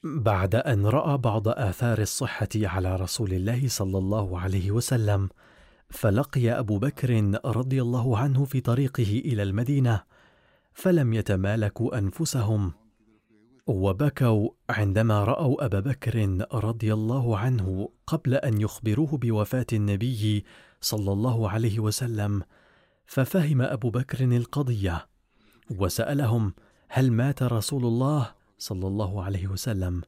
بعد 0.03 0.55
أن 0.55 0.85
رأى 0.85 1.17
بعض 1.17 1.47
آثار 1.47 2.01
الصحة 2.01 2.49
على 2.55 2.95
رسول 2.95 3.33
الله 3.33 3.67
صلى 3.67 3.97
الله 3.97 4.39
عليه 4.39 4.71
وسلم 4.71 5.29
فلقي 5.89 6.49
أبو 6.49 6.77
بكر 6.79 7.39
رضي 7.45 7.81
الله 7.81 8.17
عنه 8.17 8.45
في 8.45 8.61
طريقه 8.61 9.21
إلى 9.25 9.43
المدينة 9.43 10.03
فلم 10.73 11.13
يتمالكوا 11.13 11.97
أنفسهم 11.97 12.71
وبكوا 13.67 14.49
عندما 14.69 15.23
رأوا 15.23 15.65
أبا 15.65 15.79
بكر 15.79 16.45
رضي 16.53 16.93
الله 16.93 17.37
عنه 17.37 17.89
قبل 18.07 18.35
أن 18.35 18.61
يخبروه 18.61 19.17
بوفاة 19.17 19.67
النبي 19.73 20.45
صلى 20.81 21.11
الله 21.11 21.49
عليه 21.49 21.79
وسلم. 21.79 22.43
ففهم 23.11 23.61
أبو 23.61 23.89
بكر 23.89 24.23
القضية 24.23 25.07
وسألهم 25.69 26.53
هل 26.89 27.11
مات 27.11 27.43
رسول 27.43 27.85
الله 27.85 28.35
صلى 28.57 28.87
الله 28.87 29.23
عليه 29.23 29.47
وسلم؟ 29.47 30.01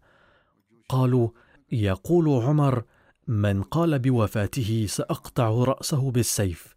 قالوا 0.89 1.29
يقول 1.71 2.29
عمر 2.29 2.83
من 3.27 3.63
قال 3.63 3.99
بوفاته 3.99 4.85
سأقطع 4.89 5.49
رأسه 5.49 6.11
بالسيف. 6.11 6.75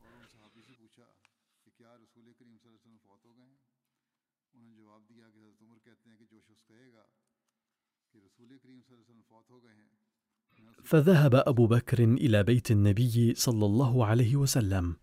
فذهب 10.85 11.35
أبو 11.35 11.67
بكر 11.67 12.05
إلى 12.05 12.43
بيت 12.43 12.71
النبي 12.71 13.35
صلى 13.35 13.67
الله 13.67 14.07
عليه 14.07 14.37
وسلم. 14.37 14.97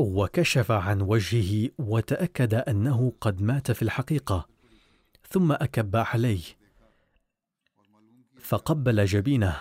وكشف 0.00 0.70
عن 0.70 1.00
وجهه 1.00 1.70
وتأكد 1.78 2.54
أنه 2.54 3.12
قد 3.20 3.42
مات 3.42 3.72
في 3.72 3.82
الحقيقة 3.82 4.48
ثم 5.28 5.52
أكب 5.52 5.96
عليه 5.96 6.42
فقبل 8.40 9.04
جبينه 9.04 9.56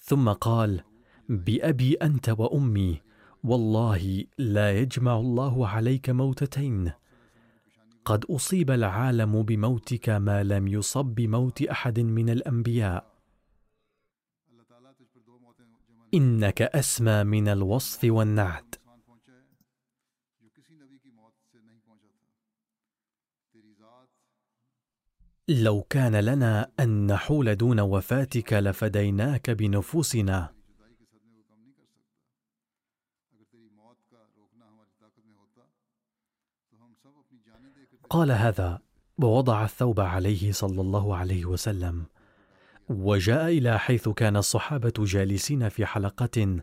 ثم 0.00 0.28
قال 0.28 0.80
بأبي 1.28 1.94
أنت 1.94 2.28
وأمي 2.28 3.00
والله 3.44 4.24
لا 4.38 4.78
يجمع 4.78 5.16
الله 5.16 5.68
عليك 5.68 6.10
موتتين. 6.10 6.92
قد 8.04 8.24
أصيب 8.24 8.70
العالم 8.70 9.42
بموتك 9.42 10.08
ما 10.08 10.42
لم 10.42 10.68
يصب 10.68 11.04
بموت 11.04 11.62
أحد 11.62 12.00
من 12.00 12.30
الأنبياء. 12.30 13.12
إنك 16.14 16.62
أسمى 16.62 17.24
من 17.24 17.48
الوصف 17.48 18.04
والنعت. 18.04 18.74
لو 25.48 25.82
كان 25.82 26.16
لنا 26.16 26.70
أن 26.80 27.06
نحول 27.06 27.56
دون 27.56 27.80
وفاتك 27.80 28.52
لفديناك 28.52 29.50
بنفوسنا. 29.50 30.54
قال 38.10 38.30
هذا 38.30 38.80
ووضع 39.18 39.64
الثوب 39.64 40.00
عليه 40.00 40.52
صلى 40.52 40.80
الله 40.80 41.16
عليه 41.16 41.44
وسلم 41.44 42.06
وجاء 42.88 43.48
إلى 43.48 43.78
حيث 43.78 44.08
كان 44.08 44.36
الصحابة 44.36 44.92
جالسين 44.98 45.68
في 45.68 45.86
حلقة 45.86 46.60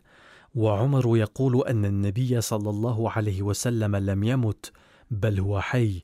وعمر 0.54 1.16
يقول 1.16 1.66
أن 1.66 1.84
النبي 1.84 2.40
صلى 2.40 2.70
الله 2.70 3.10
عليه 3.10 3.42
وسلم 3.42 3.96
لم 3.96 4.24
يمت 4.24 4.72
بل 5.10 5.40
هو 5.40 5.60
حي. 5.60 6.02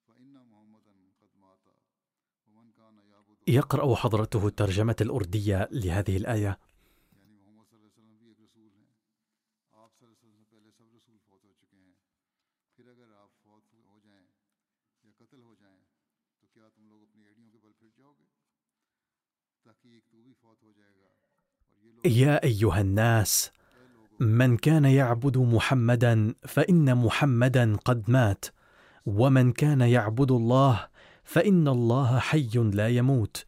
ہو 20.62 20.72
جائے 20.72 20.92
گا۔ 20.92 21.06
اور 21.70 21.78
یہ 21.82 21.92
لوگ 21.92 22.06
يا 22.06 22.38
أيها 22.44 22.80
الناس 22.80 23.50
من 24.20 24.56
كان 24.56 24.84
يعبد 24.84 25.36
محمدا 25.36 26.32
فإن 26.46 26.84
محمدا 26.96 27.76
قد 27.84 28.02
مات. 28.08 28.59
ومن 29.06 29.52
كان 29.52 29.80
يعبد 29.80 30.30
الله 30.30 30.86
فإن 31.24 31.68
الله 31.68 32.18
حي 32.18 32.50
لا 32.54 32.88
يموت. 32.88 33.44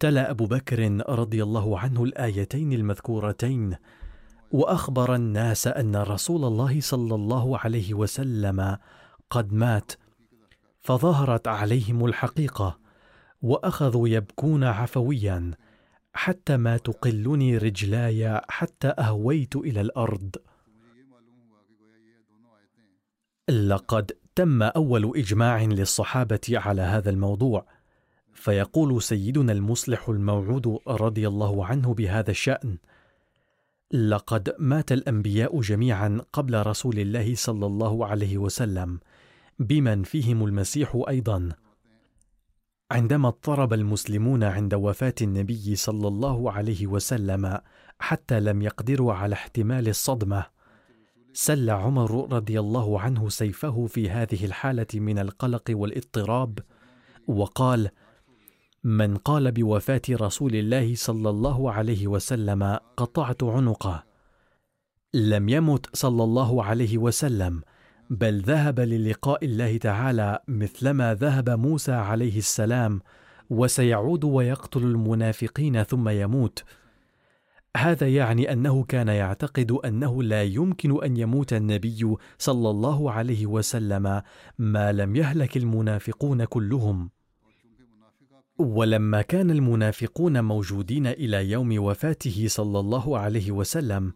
تلا 0.00 0.30
أبو 0.30 0.46
بكر 0.46 1.04
رضي 1.08 1.42
الله 1.42 1.78
عنه 1.78 2.04
الآيتين 2.04 2.72
المذكورتين 2.72 3.76
وأخبر 4.52 5.14
الناس 5.14 5.66
أن 5.66 5.96
رسول 5.96 6.44
الله 6.44 6.80
صلى 6.80 7.14
الله 7.14 7.58
عليه 7.58 7.94
وسلم 7.94 8.76
قد 9.30 9.52
مات 9.52 9.92
فظهرت 10.80 11.48
عليهم 11.48 12.04
الحقيقة 12.04 12.78
وأخذوا 13.42 14.08
يبكون 14.08 14.64
عفويا 14.64 15.50
حتى 16.14 16.56
ما 16.56 16.76
تقلني 16.76 17.58
رجلاي 17.58 18.40
حتى 18.48 18.88
أهويت 18.88 19.56
إلى 19.56 19.80
الأرض. 19.80 20.36
لقد 23.48 24.12
تم 24.34 24.62
أول 24.62 25.12
إجماع 25.16 25.62
للصحابة 25.62 26.40
على 26.50 26.82
هذا 26.82 27.10
الموضوع 27.10 27.66
فيقول 28.34 29.02
سيدنا 29.02 29.52
المصلح 29.52 30.08
الموعود 30.08 30.78
رضي 30.88 31.28
الله 31.28 31.66
عنه 31.66 31.94
بهذا 31.94 32.30
الشأن 32.30 32.78
لقد 33.92 34.54
مات 34.58 34.92
الأنبياء 34.92 35.60
جميعا 35.60 36.20
قبل 36.32 36.66
رسول 36.66 36.98
الله 36.98 37.34
صلى 37.34 37.66
الله 37.66 38.06
عليه 38.06 38.38
وسلم 38.38 39.00
بمن 39.58 40.02
فيهم 40.02 40.44
المسيح 40.44 41.02
أيضا. 41.08 41.48
عندما 42.90 43.28
اضطرب 43.28 43.72
المسلمون 43.72 44.44
عند 44.44 44.74
وفاة 44.74 45.14
النبي 45.22 45.76
صلى 45.76 46.08
الله 46.08 46.52
عليه 46.52 46.86
وسلم 46.86 47.58
حتى 47.98 48.40
لم 48.40 48.62
يقدروا 48.62 49.14
على 49.14 49.32
احتمال 49.32 49.88
الصدمة 49.88 50.53
سل 51.36 51.70
عمر 51.70 52.32
رضي 52.32 52.60
الله 52.60 53.00
عنه 53.00 53.28
سيفه 53.28 53.86
في 53.86 54.10
هذه 54.10 54.44
الحالة 54.44 54.86
من 54.94 55.18
القلق 55.18 55.62
والاضطراب 55.70 56.58
وقال 57.28 57.90
من 58.84 59.16
قال 59.16 59.52
بوفاة 59.52 60.02
رسول 60.10 60.54
الله 60.54 60.94
صلى 60.94 61.30
الله 61.30 61.72
عليه 61.72 62.06
وسلم 62.06 62.78
قطعت 62.96 63.42
عنقه. 63.42 64.04
لم 65.14 65.48
يمت 65.48 65.96
صلى 65.96 66.24
الله 66.24 66.64
عليه 66.64 66.98
وسلم 66.98 67.62
بل 68.10 68.40
ذهب 68.40 68.80
للقاء 68.80 69.44
الله 69.44 69.76
تعالى 69.76 70.38
مثلما 70.48 71.14
ذهب 71.14 71.50
موسى 71.50 71.92
عليه 71.92 72.38
السلام 72.38 73.00
وسيعود 73.50 74.24
ويقتل 74.24 74.82
المنافقين 74.82 75.82
ثم 75.82 76.08
يموت. 76.08 76.64
هذا 77.76 78.08
يعني 78.08 78.52
أنه 78.52 78.84
كان 78.84 79.08
يعتقد 79.08 79.72
أنه 79.72 80.22
لا 80.22 80.42
يمكن 80.42 81.04
أن 81.04 81.16
يموت 81.16 81.52
النبي 81.52 82.16
صلى 82.38 82.70
الله 82.70 83.12
عليه 83.12 83.46
وسلم 83.46 84.22
ما 84.58 84.92
لم 84.92 85.16
يهلك 85.16 85.56
المنافقون 85.56 86.44
كلهم. 86.44 87.10
ولما 88.58 89.22
كان 89.22 89.50
المنافقون 89.50 90.44
موجودين 90.44 91.06
إلى 91.06 91.50
يوم 91.50 91.84
وفاته 91.84 92.44
صلى 92.48 92.80
الله 92.80 93.18
عليه 93.18 93.52
وسلم 93.52 94.12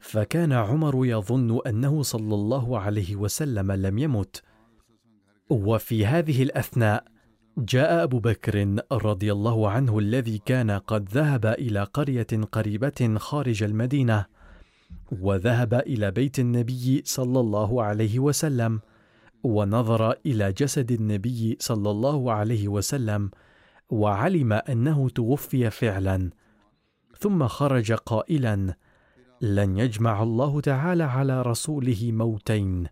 فكان 0.00 0.52
عمر 0.52 1.06
يظن 1.06 1.60
أنه 1.66 2.02
صلى 2.02 2.34
الله 2.34 2.78
عليه 2.80 3.16
وسلم 3.16 3.72
لم 3.72 3.98
يمت. 3.98 4.42
وفي 5.50 6.06
هذه 6.06 6.42
الأثناء 6.42 7.04
جاء 7.58 8.02
أبو 8.02 8.18
بكر 8.18 8.82
رضي 8.92 9.32
الله 9.32 9.70
عنه 9.70 9.98
الذي 9.98 10.38
كان 10.38 10.70
قد 10.70 11.08
ذهب 11.08 11.46
إلى 11.46 11.82
قرية 11.82 12.26
قريبة 12.52 13.14
خارج 13.18 13.62
المدينة 13.62 14.26
وذهب 15.20 15.74
إلى 15.74 16.10
بيت 16.10 16.38
النبي 16.38 17.02
صلى 17.04 17.40
الله 17.40 17.82
عليه 17.82 18.18
وسلم 18.18 18.80
ونظر 19.42 20.12
إلى 20.26 20.52
جسد 20.52 20.92
النبي 20.92 21.56
صلى 21.60 21.90
الله 21.90 22.32
عليه 22.32 22.68
وسلم 22.68 23.30
وعلم 23.90 24.52
أنه 24.52 25.08
توفي 25.08 25.70
فعلا. 25.70 26.30
ثم 27.18 27.46
خرج 27.46 27.92
قائلا 27.92 28.74
لن 29.40 29.78
يجمع 29.78 30.22
الله 30.22 30.60
تعالى 30.60 31.04
على 31.04 31.42
رسوله 31.42 32.12
موتين 32.12 32.86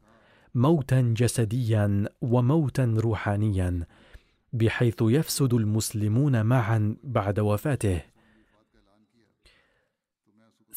موتا 0.54 1.00
جسديا 1.00 2.04
وموتا 2.20 2.94
روحانيا. 2.98 3.86
بحيث 4.54 4.94
يفسد 5.00 5.54
المسلمون 5.54 6.42
معا 6.46 6.96
بعد 7.04 7.40
وفاته. 7.40 8.02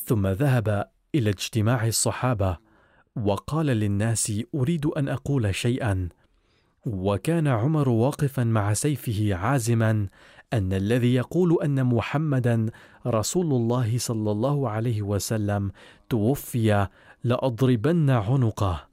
ثم 0.06 0.28
ذهب 0.28 0.90
إلى 1.16 1.30
اجتماع 1.30 1.88
الصحابة 1.88 2.58
وقال 3.16 3.66
للناس 3.66 4.34
أريد 4.56 4.86
أن 4.86 5.10
أقول 5.10 5.56
شيئا. 5.56 6.10
وكان 6.86 7.48
عمر 7.48 7.90
واقفا 7.90 8.44
مع 8.44 8.74
سيفه 8.74 9.36
عازما 9.36 10.08
أن 10.54 10.74
الذي 10.74 11.14
يقول 11.14 11.58
أن 11.64 11.84
محمدا 11.84 12.66
رسول 13.08 13.46
الله 13.46 13.98
صلى 13.98 14.32
الله 14.32 14.70
عليه 14.70 15.02
وسلم 15.02 15.72
توفي 16.10 16.88
لأضربن 17.24 18.10
عنقه. 18.10 18.88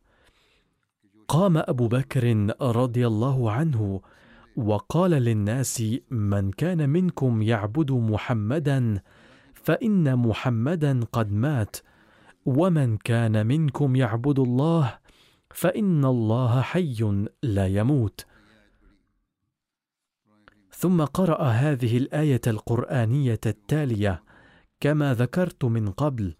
قام 1.28 1.56
أبو 1.56 1.88
بكر 1.88 2.54
رضي 2.60 3.06
الله 3.06 3.50
عنه 3.52 4.00
وقال 4.56 5.10
للناس 5.10 5.82
من 6.10 6.50
كان 6.50 6.88
منكم 6.88 7.42
يعبد 7.42 7.92
محمدا 7.92 9.00
فإن 9.54 10.16
محمدا 10.16 11.00
قد 11.12 11.32
مات 11.32 11.76
ومن 12.46 12.96
كان 12.96 13.46
منكم 13.46 13.96
يعبد 13.96 14.38
الله 14.38 14.98
فإن 15.50 16.04
الله 16.04 16.60
حي 16.60 17.26
لا 17.42 17.66
يموت. 17.66 18.26
ثم 20.70 21.04
قرأ 21.04 21.42
هذه 21.44 21.98
الآية 21.98 22.40
القرآنية 22.46 23.40
التالية 23.46 24.22
كما 24.80 25.14
ذكرت 25.14 25.64
من 25.64 25.90
قبل 25.90 26.34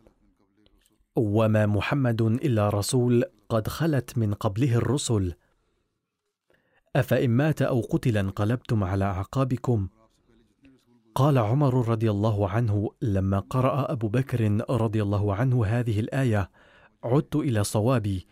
وما 1.16 1.66
محمد 1.66 2.22
إلا 2.22 2.68
رسول 2.68 3.24
قد 3.48 3.68
خلت 3.68 4.18
من 4.18 4.34
قبله 4.34 4.74
الرسل 4.74 5.34
أفإن 6.96 7.30
مات 7.30 7.62
أو 7.62 7.80
قتل 7.80 8.16
انقلبتم 8.18 8.84
على 8.84 9.04
أعقابكم؟ 9.04 9.88
قال 11.14 11.38
عمر 11.38 11.88
رضي 11.88 12.10
الله 12.10 12.48
عنه 12.48 12.90
لما 13.02 13.38
قرأ 13.38 13.92
أبو 13.92 14.08
بكر 14.08 14.64
رضي 14.70 15.02
الله 15.02 15.34
عنه 15.34 15.66
هذه 15.66 16.00
الآية 16.00 16.50
عدت 17.04 17.36
إلى 17.36 17.64
صوابي 17.64 18.26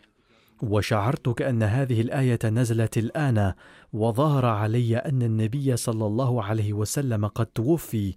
وشعرت 0.63 1.29
كأن 1.29 1.63
هذه 1.63 2.01
الآية 2.01 2.39
نزلت 2.45 2.99
الآن 2.99 3.53
وظهر 3.93 4.47
علي 4.47 4.97
أن 4.97 5.23
النبي 5.23 5.77
صلى 5.77 6.07
الله 6.07 6.43
عليه 6.43 6.73
وسلم 6.73 7.27
قد 7.27 7.47
توفي 7.47 8.17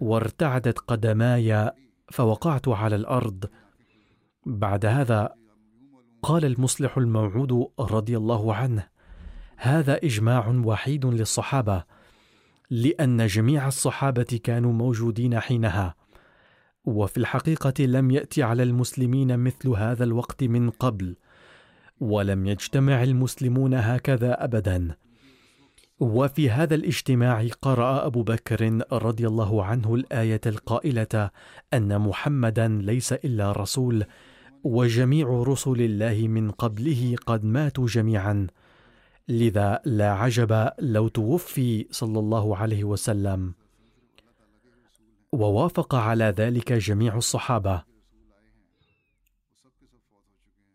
وارتعدت 0.00 0.78
قدماي 0.78 1.70
فوقعت 2.10 2.68
على 2.68 2.96
الأرض. 2.96 3.44
بعد 4.46 4.86
هذا 4.86 5.34
قال 6.22 6.44
المصلح 6.44 6.98
الموعود 6.98 7.68
رضي 7.80 8.16
الله 8.16 8.54
عنه 8.54 8.95
هذا 9.56 9.96
إجماع 10.04 10.48
وحيد 10.48 11.06
للصحابة 11.06 11.84
لأن 12.70 13.26
جميع 13.26 13.68
الصحابة 13.68 14.40
كانوا 14.44 14.72
موجودين 14.72 15.40
حينها 15.40 15.94
وفي 16.84 17.16
الحقيقة 17.16 17.84
لم 17.84 18.10
يات 18.10 18.38
على 18.38 18.62
المسلمين 18.62 19.38
مثل 19.38 19.68
هذا 19.68 20.04
الوقت 20.04 20.44
من 20.44 20.70
قبل 20.70 21.16
ولم 22.00 22.46
يجتمع 22.46 23.02
المسلمون 23.02 23.74
هكذا 23.74 24.44
ابدا. 24.44 24.94
وفي 26.00 26.50
هذا 26.50 26.74
الاجتماع 26.74 27.46
قرأ 27.62 28.06
أبو 28.06 28.22
بكر 28.22 28.80
رضي 28.92 29.26
الله 29.26 29.64
عنه 29.64 29.94
الآية 29.94 30.40
القائلة 30.46 31.30
أن 31.74 31.98
محمدا 31.98 32.68
ليس 32.68 33.12
إلا 33.12 33.52
رسول 33.52 34.04
وجميع 34.64 35.42
رسل 35.46 35.80
الله 35.80 36.28
من 36.28 36.50
قبله 36.50 37.16
قد 37.26 37.44
ماتوا 37.44 37.86
جميعا. 37.86 38.46
لذا 39.28 39.80
لا 39.84 40.12
عجب 40.12 40.70
لو 40.78 41.08
توفي 41.08 41.86
صلى 41.90 42.18
الله 42.18 42.56
عليه 42.56 42.84
وسلم. 42.84 43.54
ووافق 45.32 45.94
على 45.94 46.24
ذلك 46.24 46.72
جميع 46.72 47.16
الصحابة. 47.16 47.82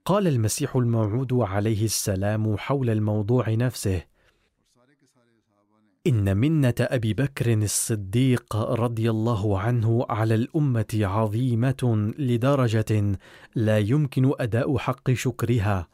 قال 0.06 0.28
المسيح 0.28 0.76
الموعود 0.76 1.34
عليه 1.34 1.86
السلام 1.86 2.58
حول 2.58 2.90
الموضوع 2.90 3.50
نفسه 3.50 4.04
إن 6.08 6.38
منة 6.38 6.74
أبي 6.80 7.14
بكر 7.14 7.54
الصديق 7.54 8.56
رضي 8.56 9.10
الله 9.10 9.60
عنه 9.60 10.06
على 10.10 10.36
الأمة 10.36 11.00
عظيمة 11.02 12.12
لدرجة 12.20 13.20
لا 13.56 13.80
يمكن 13.80 14.32
أداء 14.40 14.78
حق 14.78 15.12
شكرها. 15.12 15.88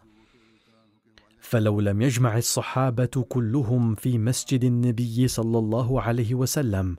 فلو 1.50 1.80
لم 1.80 2.02
يجمع 2.02 2.38
الصحابة 2.38 3.26
كلهم 3.30 3.96
في 3.96 4.18
مسجد 4.18 4.64
النبي 4.64 5.28
صلى 5.28 5.58
الله 5.58 6.02
عليه 6.02 6.36
وسلم 6.36 6.96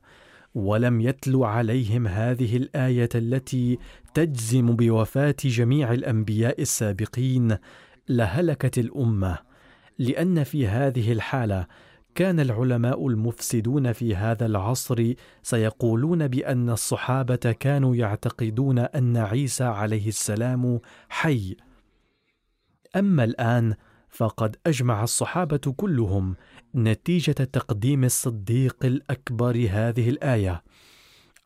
ولم 0.55 1.01
يتلو 1.01 1.45
عليهم 1.45 2.07
هذه 2.07 2.57
الآية 2.57 3.09
التي 3.15 3.79
تجزم 4.15 4.77
بوفاة 4.77 5.37
جميع 5.45 5.93
الأنبياء 5.93 6.63
السابقين 6.63 7.57
لهلكت 8.09 8.79
الأمة 8.79 9.39
لأن 9.99 10.45
في 10.45 10.69
هذه 10.69 11.13
الحالة 11.13 11.67
كان 12.15 12.41
العلماء 12.41 13.09
المفسدون 13.09 13.93
في 13.93 14.17
هذا 14.17 14.47
العصر 14.47 15.15
سيقولون 15.43 16.29
بأن 16.29 16.71
الصحابة 16.71 17.57
كانوا 17.61 17.97
يعتقدون 17.97 18.79
أن 18.79 19.17
عيسى 19.17 19.65
عليه 19.65 20.09
السلام 20.09 20.81
حي. 21.09 21.57
أما 22.97 23.25
الآن 23.25 23.75
فقد 24.11 24.57
أجمع 24.67 25.03
الصحابة 25.03 25.75
كلهم 25.77 26.37
نتيجة 26.75 27.33
تقديم 27.33 28.05
الصديق 28.05 28.85
الأكبر 28.85 29.69
هذه 29.71 30.11
الآية 30.11 30.63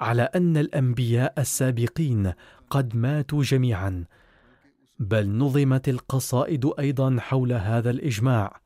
على 0.00 0.22
أن 0.22 0.56
الأنبياء 0.56 1.34
السابقين 1.38 2.32
قد 2.70 2.96
ماتوا 2.96 3.42
جميعا 3.42 4.04
بل 4.98 5.28
نظمت 5.28 5.88
القصائد 5.88 6.70
أيضا 6.78 7.16
حول 7.20 7.52
هذا 7.52 7.90
الإجماع. 7.90 8.60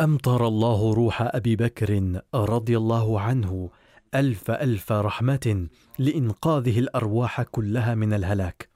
امطر 0.00 0.48
الله 0.48 0.94
روح 0.94 1.22
أبي 1.22 1.56
بكر 1.56 2.20
رضي 2.34 2.76
الله 2.76 3.20
عنه 3.20 3.70
ألف 4.14 4.50
ألف 4.50 4.92
رحمة 4.92 5.68
لإنقاذه 5.98 6.78
الأرواح 6.78 7.42
كلها 7.42 7.94
من 7.94 8.12
الهلاك؟ 8.12 8.68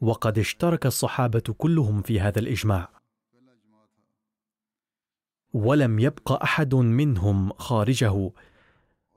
وقد 0.00 0.38
اشترك 0.38 0.86
الصحابة 0.86 1.40
كلهم 1.58 2.02
في 2.02 2.20
هذا 2.20 2.38
الإجماع. 2.38 2.88
ولم 5.52 5.98
يبق 5.98 6.42
أحد 6.42 6.74
منهم 6.74 7.52
خارجه. 7.52 8.30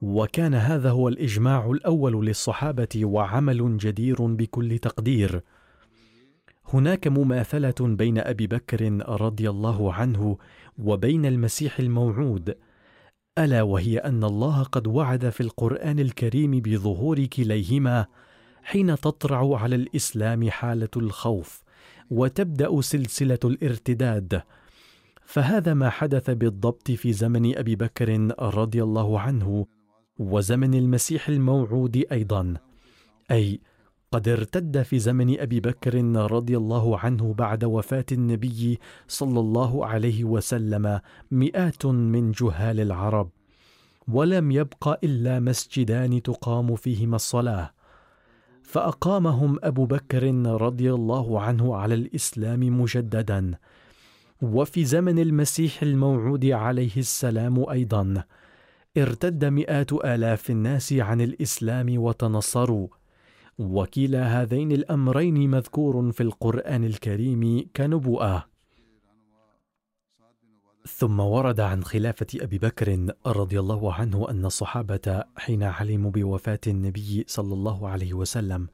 وكان 0.02 0.54
هذا 0.54 0.90
هو 0.90 1.08
الإجماع 1.08 1.72
الأول 1.72 2.26
للصحابة 2.26 3.06
وعمل 3.06 3.78
جدير 3.78 4.26
بكل 4.26 4.80
تقدير. 4.80 5.42
هناك 6.74 7.08
مماثلة 7.08 7.76
بين 7.80 8.18
أبي 8.18 8.48
بكر 8.48 9.10
رضي 9.10 9.50
الله 9.50 9.94
عنه 9.94 10.38
وبين 10.78 11.26
المسيح 11.26 11.80
الموعود. 11.80 12.58
ألا 13.38 13.62
وهي 13.62 13.98
أن 13.98 14.24
الله 14.24 14.64
قد 14.64 14.88
وعد 14.88 15.30
في 15.30 15.42
القرآن 15.42 16.00
الكريم 16.00 16.52
بظهور 16.52 17.26
كليهما 17.26 18.08
حين 18.64 18.96
تطرا 18.96 19.58
على 19.58 19.76
الإسلام 19.76 20.50
حالة 20.50 20.90
الخوف 20.98 21.64
وتبدأ 22.12 22.82
سلسلة 22.82 23.40
الارتداد. 23.46 24.42
فهذا 25.26 25.74
ما 25.74 25.90
حدث 25.90 26.30
بالضبط 26.30 26.92
في 26.92 27.14
زمن 27.14 27.58
أبي 27.58 27.76
بكر 27.76 28.34
رضي 28.40 28.84
الله 28.84 29.20
عنه 29.20 29.66
وزمن 30.20 30.74
المسيح 30.74 31.30
الموعود 31.30 32.04
أيضا. 32.12 32.54
أي 33.32 33.60
قد 34.12 34.28
ارتد 34.28 34.82
في 34.82 35.00
زمن 35.00 35.40
أبي 35.40 35.60
بكر 35.60 36.04
رضي 36.16 36.58
الله 36.58 37.00
عنه 37.00 37.34
بعد 37.34 37.64
وفاة 37.64 38.06
النبي 38.12 38.80
صلى 39.08 39.40
الله 39.40 39.86
عليه 39.86 40.24
وسلم 40.24 41.00
مئات 41.32 41.86
من 41.86 42.32
جهال 42.32 42.80
العرب 42.80 43.30
ولم 44.08 44.52
يبق 44.52 45.04
إلا 45.04 45.40
مسجدان 45.40 46.22
تقام 46.22 46.76
فيهما 46.76 47.16
الصلاة. 47.16 47.72
فأقامهم 48.72 49.60
أبو 49.64 49.86
بكر 49.86 50.24
رضي 50.46 50.94
الله 50.94 51.42
عنه 51.42 51.76
على 51.76 51.94
الإسلام 51.94 52.82
مجددا. 52.82 53.52
وفي 54.42 54.86
زمن 54.86 55.20
المسيح 55.20 55.84
الموعود 55.84 56.46
عليه 56.46 56.98
السلام 56.98 57.70
أيضا. 57.70 58.24
ارتد 58.98 59.46
مئات 59.46 59.94
آلاف 59.94 60.50
الناس 60.50 60.94
عن 60.94 61.22
الإسلام 61.22 61.98
وتنصروا. 61.98 62.88
وكلا 63.60 64.42
هذين 64.42 64.72
الأمرين 64.72 65.50
مذكور 65.50 66.12
في 66.12 66.24
القرآن 66.24 66.84
الكريم 66.84 67.70
كنبوءة. 67.76 68.51
ثم 70.88 71.20
ورد 71.20 71.60
عن 71.60 71.84
خلافة 71.84 72.28
أبي 72.36 72.58
بكر 72.58 73.14
رضي 73.26 73.60
الله 73.60 73.94
عنه 73.94 74.30
أن 74.30 74.46
الصحابة 74.46 75.24
حين 75.38 75.64
علموا 75.64 76.12
بوفاة 76.12 76.60
النبي 76.68 77.26
صلى 77.28 77.54
الله 77.54 77.90
عليه 77.90 78.14
وسلم 78.14 78.68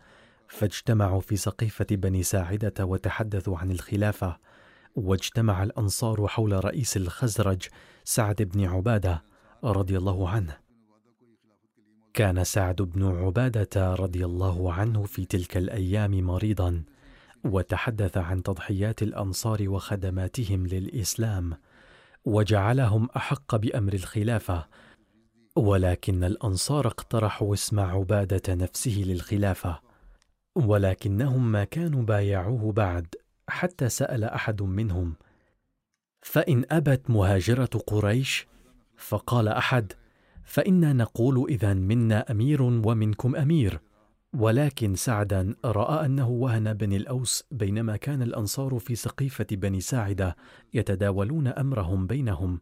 فاجتمعوا 0.48 1.22
في 1.22 1.36
سقيفة 1.36 1.86
بني 1.92 2.24
ساعدة 2.24 2.86
وتحدثوا 2.86 3.58
عن 3.58 3.72
الخلافة 3.72 4.38
واجتمع 4.96 5.64
الأنصار 5.64 6.28
حول 6.28 6.66
رئيس 6.66 6.98
الخزرج 6.98 7.68
سعد 8.04 8.42
بن 8.42 8.66
عبادة 8.66 9.24
رضي 9.64 9.98
الله 9.98 10.30
عنه. 10.30 10.58
كان 12.14 12.44
سعد 12.44 12.76
بن 12.76 13.04
عبادة 13.04 13.94
رضي 13.94 14.26
الله 14.26 14.74
عنه 14.74 15.04
في 15.04 15.26
تلك 15.26 15.58
الأيام 15.58 16.22
مريضا 16.22 16.84
وتحدث 17.44 18.18
عن 18.18 18.44
تضحيات 18.44 19.04
الأنصار 19.04 19.70
وخدماتهم 19.70 20.68
للإسلام. 20.68 21.54
وجعلهم 22.26 23.10
أحق 23.16 23.56
بأمر 23.56 23.94
الخلافة 23.94 24.68
ولكن 25.56 26.24
الأنصار 26.24 26.88
اقترحوا 26.88 27.54
اسم 27.54 27.80
عبادة 27.80 28.56
نفسه 28.56 29.04
للخلافة 29.06 29.80
ولكنهم 30.56 31.52
ما 31.52 31.64
كانوا 31.64 32.04
بايعوه 32.04 32.72
بعد 32.72 33.16
حتى 33.50 33.90
سأل 33.90 34.24
أحد 34.24 34.62
منهم 34.62 35.16
فإن 36.22 36.66
أبت 36.72 37.10
مهاجرة 37.10 37.70
قريش؟ 37.88 38.48
فقال 38.98 39.48
أحد 39.48 39.94
فإنا 40.44 40.94
نقول 40.94 41.50
إذا 41.50 41.74
منا 41.74 42.32
أمير 42.32 42.62
ومنكم 42.62 43.36
أمير. 43.36 43.80
ولكن 44.40 44.96
سعدا 44.96 45.56
رأى 45.66 46.06
أنه 46.06 46.30
وهن 46.30 46.74
بني 46.74 46.98
الأوس 46.98 47.44
بينما 47.52 47.98
كان 47.98 48.22
الأنصار 48.22 48.80
في 48.80 48.96
سقيفة 48.96 49.46
بني 49.52 49.82
ساعدة 49.82 50.36
يتداولون 50.74 51.48
أمرهم 51.48 52.08
بينهم. 52.08 52.60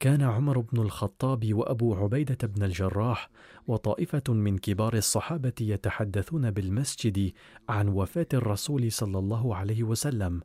كان 0.00 0.22
عمر 0.22 0.58
بن 0.58 0.80
الخطاب 0.80 1.54
وأبو 1.54 1.94
عبيدة 1.94 2.38
بن 2.42 2.62
الجراح 2.62 3.30
وطائفة 3.66 4.22
من 4.28 4.58
كبار 4.58 4.94
الصحابة 4.94 5.52
يتحدثون 5.60 6.50
بالمسجد 6.50 7.32
عن 7.68 7.88
وفاة 7.88 8.28
الرسول 8.34 8.92
صلى 8.92 9.18
الله 9.18 9.56
عليه 9.56 9.82
وسلم. 9.82 10.40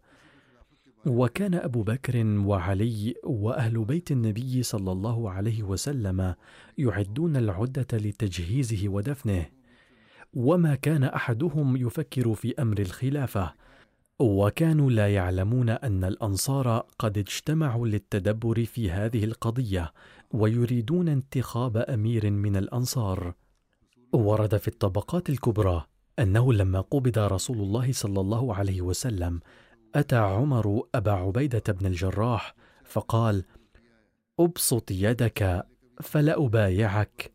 وكان 1.05 1.53
أبو 1.53 1.83
بكر 1.83 2.25
وعلي 2.25 3.15
وأهل 3.23 3.85
بيت 3.85 4.11
النبي 4.11 4.63
صلى 4.63 4.91
الله 4.91 5.31
عليه 5.31 5.63
وسلم 5.63 6.35
يعدون 6.77 7.37
العدة 7.37 7.87
لتجهيزه 7.93 8.89
ودفنه. 8.89 9.56
وما 10.37 10.75
كان 10.75 11.03
أحدهم 11.03 11.77
يفكر 11.77 12.33
في 12.33 12.61
أمر 12.61 12.79
الخلافة. 12.79 13.53
وكانوا 14.19 14.91
لا 14.91 15.13
يعلمون 15.13 15.69
أن 15.69 16.03
الأنصار 16.03 16.85
قد 16.99 17.17
اجتمعوا 17.17 17.87
للتدبر 17.87 18.65
في 18.65 18.91
هذه 18.91 19.23
القضية 19.23 19.93
ويريدون 20.31 21.09
انتخاب 21.09 21.77
أمير 21.77 22.31
من 22.31 22.55
الأنصار. 22.55 23.33
ورد 24.13 24.57
في 24.57 24.67
الطبقات 24.67 25.29
الكبرى 25.29 25.85
أنه 26.19 26.53
لما 26.53 26.81
قبض 26.81 27.17
رسول 27.19 27.57
الله 27.57 27.91
صلى 27.91 28.21
الله 28.21 28.55
عليه 28.55 28.81
وسلم 28.81 29.39
أتى 29.95 30.15
عمر 30.15 30.83
أبا 30.95 31.11
عبيدة 31.11 31.63
بن 31.73 31.85
الجراح 31.85 32.55
فقال 32.83 33.43
أبسط 34.39 34.91
يدك 34.91 35.67
فلابايعك 36.01 37.31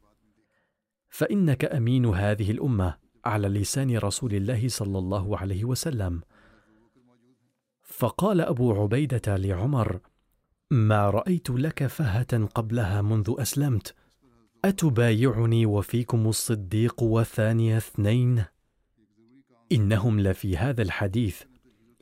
فإنك 1.10 1.64
أمين 1.64 2.06
هذه 2.06 2.50
الأمة. 2.50 3.01
على 3.24 3.48
لسان 3.48 3.96
رسول 3.96 4.34
الله 4.34 4.68
صلى 4.68 4.98
الله 4.98 5.38
عليه 5.38 5.64
وسلم. 5.64 6.20
فقال 7.82 8.40
أبو 8.40 8.82
عبيدة 8.82 9.36
لعمر 9.36 10.00
ما 10.70 11.10
رأيت 11.10 11.50
لك 11.50 11.86
فهة 11.86 12.46
قبلها 12.46 13.02
منذ 13.02 13.34
أسلمت 13.38 13.94
أتبايعني 14.64 15.66
وفيكم 15.66 16.28
الصديق 16.28 17.02
وثاني 17.02 17.76
اثنين؟ 17.76 18.44
إنهم 19.72 20.20
لفي 20.20 20.56
هذا 20.56 20.82
الحديث 20.82 21.42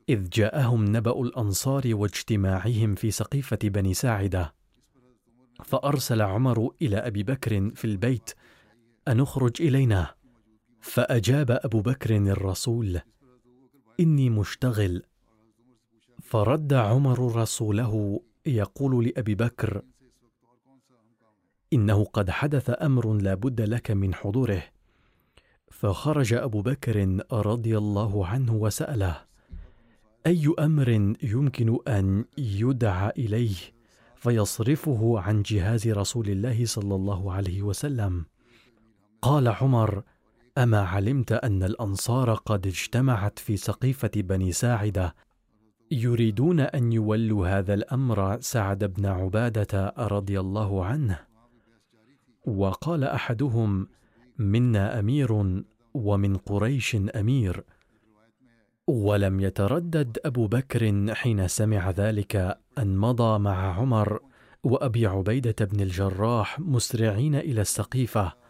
إذ 0.08 0.28
جاءهم 0.28 0.84
نبأ 0.84 1.20
الأنصار 1.20 1.82
واجتماعهم 1.86 2.94
في 2.94 3.10
سقيفة 3.10 3.58
بني 3.64 3.94
ساعدة. 3.94 4.54
فأرسل 5.64 6.22
عمر 6.22 6.70
إلى 6.82 6.96
أبي 6.96 7.22
بكر 7.22 7.70
في 7.74 7.84
البيت 7.84 8.30
أن 9.08 9.20
اخرج 9.20 9.62
إلينا. 9.62 10.19
فأجاب 10.80 11.50
أبو 11.50 11.80
بكر 11.80 12.16
الرسول 12.16 13.00
إني 14.00 14.30
مشتغل. 14.30 15.02
فرد 16.22 16.72
عمر 16.72 17.36
رسوله 17.36 18.20
يقول 18.46 19.06
لأبي 19.06 19.34
بكر 19.34 19.82
إنه 21.72 22.04
قد 22.04 22.30
حدث 22.30 22.82
أمر 22.82 23.14
لا 23.14 23.34
بد 23.34 23.60
لك 23.60 23.90
من 23.90 24.14
حضوره. 24.14 24.62
فخرج 25.70 26.32
أبو 26.34 26.62
بكر 26.62 27.22
رضي 27.32 27.78
الله 27.78 28.26
عنه 28.26 28.54
وسأله 28.54 29.24
أي 30.26 30.54
أمر 30.58 30.88
يمكن 31.22 31.78
أن 31.88 32.24
يدعى 32.38 33.12
إليه 33.18 33.56
فيصرفه 34.16 35.20
عن 35.20 35.42
جهاز 35.42 35.88
رسول 35.88 36.28
الله 36.28 36.64
صلى 36.64 36.94
الله 36.94 37.32
عليه 37.32 37.62
وسلم؟ 37.62 38.26
قال 39.22 39.48
عمر 39.48 40.02
أما 40.60 40.80
علمت 40.80 41.32
أن 41.32 41.62
الأنصار 41.62 42.34
قد 42.34 42.66
اجتمعت 42.66 43.38
في 43.38 43.56
سقيفة 43.56 44.10
بني 44.16 44.52
ساعدة. 44.52 45.14
يريدون 45.90 46.60
أن 46.60 46.92
يولوا 46.92 47.48
هذا 47.48 47.74
الأمر 47.74 48.40
سعد 48.40 48.84
بن 48.84 49.06
عبادة 49.06 49.94
رضي 49.98 50.40
الله 50.40 50.84
عنه. 50.84 51.18
وقال 52.46 53.04
أحدهم 53.04 53.88
منا 54.38 54.98
أمير 54.98 55.62
ومن 55.94 56.36
قريش 56.36 56.96
أمير. 56.96 57.64
ولم 58.86 59.40
يتردد 59.40 60.18
أبو 60.24 60.46
بكر 60.46 61.14
حين 61.14 61.48
سمع 61.48 61.90
ذلك 61.90 62.58
أن 62.78 62.96
مضى 62.96 63.38
مع 63.38 63.78
عمر 63.80 64.20
وأبي 64.64 65.06
عبيدة 65.06 65.64
بن 65.64 65.80
الجراح 65.80 66.60
مسرعين 66.60 67.34
إلى 67.34 67.60
السقيفة. 67.60 68.40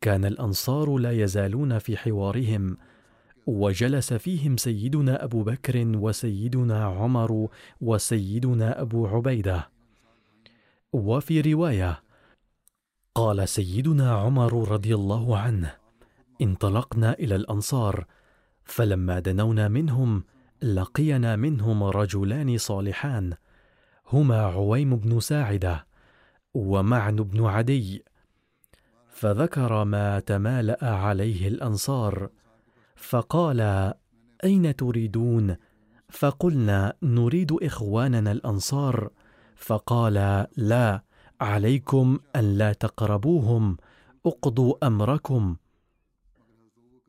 كان 0.00 0.24
الأنصار 0.24 0.96
لا 0.96 1.10
يزالون 1.12 1.78
في 1.78 1.96
حوارهم 1.96 2.76
وجلس 3.46 4.12
فيهم 4.12 4.56
سيدنا 4.56 5.24
أبو 5.24 5.42
بكر 5.42 5.92
وسيدنا 5.96 6.84
عمر 6.84 7.48
وسيدنا 7.80 8.80
أبو 8.80 9.06
عبيدة. 9.06 9.70
وفي 10.92 11.40
رواية 11.40 12.02
قال 13.14 13.48
سيدنا 13.48 14.12
عمر 14.12 14.68
رضي 14.72 14.94
الله 14.94 15.38
عنه 15.38 15.74
انطلقنا 16.42 17.12
إلى 17.12 17.36
الأنصار 17.36 18.06
فلما 18.64 19.18
دنونا 19.18 19.68
منهم 19.68 20.24
لقينا 20.62 21.36
منهم 21.36 21.84
رجلان 21.84 22.58
صالحان 22.58 23.34
هما 24.12 24.40
عويم 24.40 24.96
بن 24.96 25.20
ساعدة 25.20 25.86
ومعن 26.54 27.16
بن 27.16 27.44
عدي 27.46 28.04
فذكر 29.20 29.84
ما 29.84 30.20
تمالأ 30.20 30.90
عليه 30.90 31.48
الأنصار 31.48 32.28
فقال 32.96 33.92
أين 34.44 34.76
تريدون؟ 34.76 35.56
فقلنا 36.08 36.94
نريد 37.02 37.52
إخواننا 37.62 38.32
الأنصار. 38.32 39.10
فقال 39.56 40.46
لا 40.56 41.02
عليكم 41.40 42.18
أن 42.36 42.58
لا 42.58 42.72
تقربوهم 42.72 43.76
أقضوا 44.26 44.86
أمركم. 44.86 45.56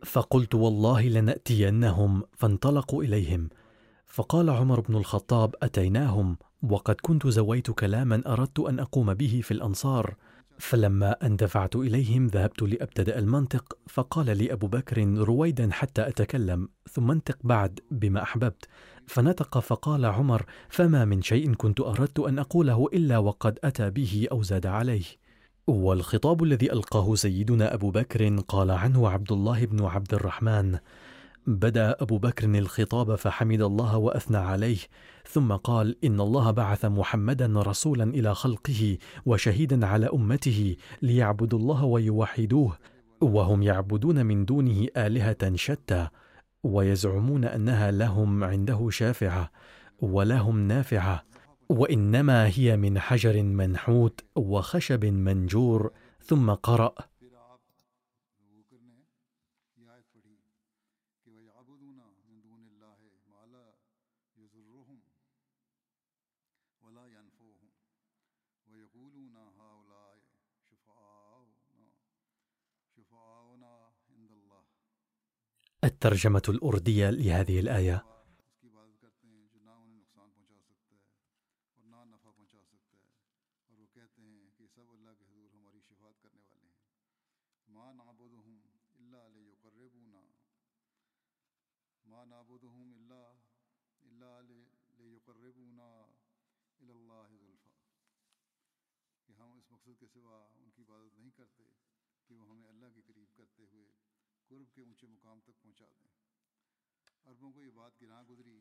فقلت 0.06 0.56
والله 0.56 1.02
لنأتينهم. 1.08 2.24
فانطلقوا 2.34 3.04
إليهم. 3.04 3.50
فقال 4.06 4.50
عمر 4.50 4.80
بن 4.80 4.96
الخطاب 4.96 5.56
أتيناهم 5.64 6.38
وقد 6.70 6.96
كنت 7.02 7.28
زويت 7.28 7.72
كلاما 7.72 8.24
أردت 8.28 8.60
أن 8.60 8.80
أقوم 8.80 9.14
به 9.14 9.42
في 9.44 9.52
الأنصار. 9.52 10.16
فلما 10.62 11.16
اندفعت 11.24 11.76
إليهم 11.76 12.28
ذهبت 12.28 12.62
لأبتدأ 12.62 13.20
المنطق 13.20 13.78
فقال 13.88 14.38
لي 14.38 14.54
أبو 14.54 14.68
بكر 14.68 15.08
رويدا 15.18 15.70
حتى 15.72 16.08
أتكلم 16.08 16.70
ثم 16.92 17.12
انطق 17.12 17.38
بعد 17.44 17.80
بما 17.92 18.24
أحببت. 18.24 18.66
فنطق 19.08 19.60
فقال 19.60 20.06
عمر 20.06 20.46
فما 20.70 21.06
من 21.06 21.22
شيء 21.22 21.54
كنت 21.54 21.80
أردت 21.80 22.20
أن 22.20 22.40
أقوله 22.40 22.88
إلا 22.94 23.18
وقد 23.18 23.60
أتى 23.64 23.90
به 23.90 24.28
أو 24.32 24.44
زاد 24.44 24.66
عليه. 24.66 25.04
والخطاب 25.68 26.44
الذي 26.44 26.74
ألقاه 26.74 27.16
سيدنا 27.16 27.74
أبو 27.74 27.92
بكر 27.92 28.36
قال 28.48 28.72
عنه 28.72 29.10
عبد 29.10 29.32
الله 29.32 29.66
بن 29.66 29.86
عبد 29.86 30.14
الرحمن 30.14 30.78
بدأ 31.48 31.96
أبو 32.00 32.18
بكر 32.18 32.48
الخطاب 32.48 33.16
فحمد 33.16 33.62
الله 33.62 33.98
وأثنى 33.98 34.38
عليه. 34.38 34.80
ثم 35.32 35.56
قال 35.56 35.96
إن 36.04 36.22
الله 36.22 36.52
بعث 36.52 36.86
محمدا 36.86 37.62
رسولا 37.62 38.04
إلى 38.04 38.36
خلقه 38.36 38.98
وشهيدا 39.26 39.86
على 39.86 40.10
أمته 40.14 40.76
ليعبدوا 41.02 41.60
الله 41.60 41.84
ويوحدوه 41.84 42.78
وهم 43.22 43.64
يعبدون 43.64 44.26
من 44.26 44.46
دونه 44.46 44.88
آلهة 44.98 45.56
شتى 45.56 46.08
ويزعمون 46.64 47.46
أنها 47.46 47.92
لهم 47.92 48.44
عنده 48.44 48.90
شافعة 48.90 49.52
ولهم 50.02 50.68
نافعة 50.68 51.24
وإنما 51.70 52.48
هي 52.48 52.78
من 52.78 53.00
حجر 53.00 53.44
منحوت 53.44 54.20
وخشب 54.36 55.06
منجور 55.06 55.92
ثم 56.24 56.52
قرأ 56.52 56.96
الترجمة 75.84 76.42
الأردية 76.50 77.10
لهذه 77.10 77.60
الآية. 77.60 78.11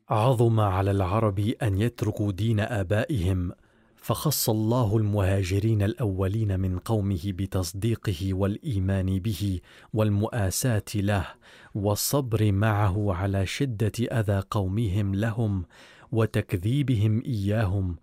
عظم 0.09 0.59
على 0.59 0.91
العرب 0.91 1.39
أن 1.39 1.81
يتركوا 1.81 2.31
دين 2.31 2.59
آبائهم 2.59 3.51
فخص 3.95 4.49
الله 4.49 4.97
المهاجرين 4.97 5.81
الأولين 5.81 6.59
من 6.59 6.79
قومه 6.79 7.21
بتصديقه 7.25 8.33
والإيمان 8.33 9.19
به 9.19 9.61
والمؤاساة 9.93 10.83
له 10.95 11.27
والصبر 11.75 12.51
معه 12.51 13.13
على 13.13 13.45
شدة 13.45 13.91
أذى 13.99 14.43
قومهم 14.51 15.15
لهم 15.15 15.65
وتكذيبهم 16.11 17.21
إياهم 17.25 17.95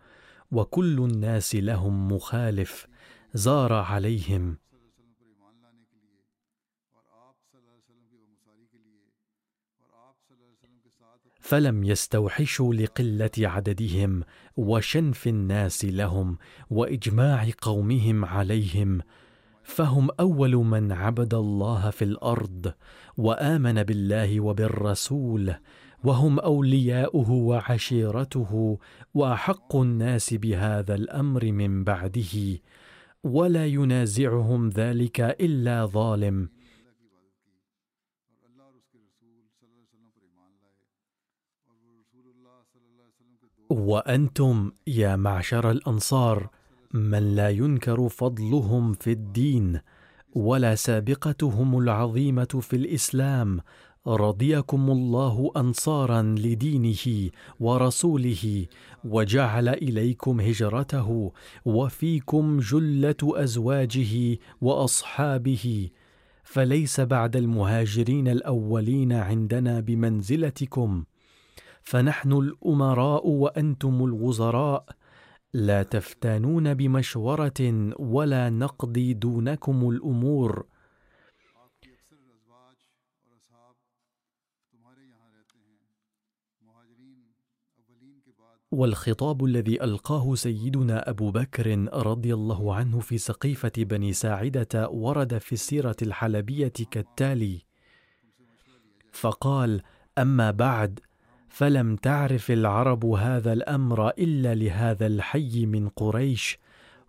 وكل 0.53 0.99
الناس 0.99 1.55
لهم 1.55 2.13
مخالف 2.13 2.87
زار 3.35 3.73
عليهم. 3.73 4.57
فلم 11.49 11.85
يستوحشوا 11.85 12.75
لقلة 12.75 13.31
عددهم 13.39 14.23
وشنف 14.57 15.29
الناس 15.29 15.85
لهم 15.85 16.39
وإجماع 16.71 17.49
قومهم 17.63 18.25
عليهم 18.25 19.01
فهم 19.63 20.09
أول 20.21 20.55
من 20.57 20.93
عبد 20.93 21.35
الله 21.35 21.91
في 21.91 22.05
الأرض 22.05 22.73
وآمن 23.17 23.83
بالله 23.83 24.41
وبالرسول 24.41 25.55
وهم 26.05 26.39
أولياؤه 26.39 27.31
وعشيرته 27.31 28.79
وأحق 29.15 29.77
الناس 29.77 30.35
بهذا 30.35 30.95
الأمر 30.95 31.53
من 31.53 31.85
بعده 31.85 32.59
ولا 33.25 33.67
ينازعهم 33.67 34.69
ذلك 34.69 35.21
إلا 35.21 35.87
ظالم. 35.87 36.49
وأنتم 43.71 44.73
يا 44.87 45.17
معشر 45.17 45.71
الأنصار 45.71 46.51
من 46.95 47.35
لا 47.35 47.51
ينكر 47.51 48.09
فضلهم 48.09 48.93
في 48.93 49.13
الدين 49.13 49.81
ولا 50.35 50.75
سابقتهم 50.75 51.79
العظيمة 51.79 52.45
في 52.45 52.77
الإسلام 52.77 53.61
رضيكم 54.07 54.91
الله 54.91 55.53
أنصارا 55.57 56.23
لدينه 56.23 57.31
ورسوله 57.61 58.67
وجعل 59.05 59.69
إليكم 59.69 60.41
هجرته 60.41 61.33
وفيكم 61.65 62.59
جلة 62.59 63.17
أزواجه 63.23 64.39
وأصحابه. 64.61 65.89
فليس 66.45 67.01
بعد 67.01 67.37
المهاجرين 67.37 68.29
الأولين 68.29 69.13
عندنا 69.13 69.81
بمنزلتكم. 69.81 71.05
فنحن 71.89 72.33
الأمراء 72.33 73.27
وأنتم 73.27 74.05
الوزراء. 74.05 74.85
لا 75.53 75.83
تفتانون 75.83 76.75
بمشورة 76.75 77.93
ولا 77.99 78.51
نقضي 78.51 79.15
دونكم 79.15 79.89
الأمور. 79.89 80.67
والخطاب 88.73 89.45
الذي 89.45 89.85
ألقاه 89.85 90.35
سيدنا 90.35 91.11
أبو 91.11 91.31
بكر 91.31 91.89
رضي 91.93 92.35
الله 92.35 92.75
عنه 92.75 93.01
في 93.01 93.19
سقيفة 93.19 93.73
بني 93.77 94.13
ساعدة 94.13 94.89
ورد 94.89 95.39
في 95.39 95.53
السيرة 95.53 95.97
الحلبية 96.03 96.73
كالتالي. 96.91 97.63
فقال 99.13 99.83
أما 100.19 100.51
بعد 100.51 101.08
فلم 101.49 101.97
تعرف 101.97 102.51
العرب 102.51 103.07
هذا 103.07 103.53
الأمر 103.53 104.09
إلا 104.09 104.55
لهذا 104.55 105.07
الحي 105.07 105.67
من 105.67 105.89
قريش 105.89 106.59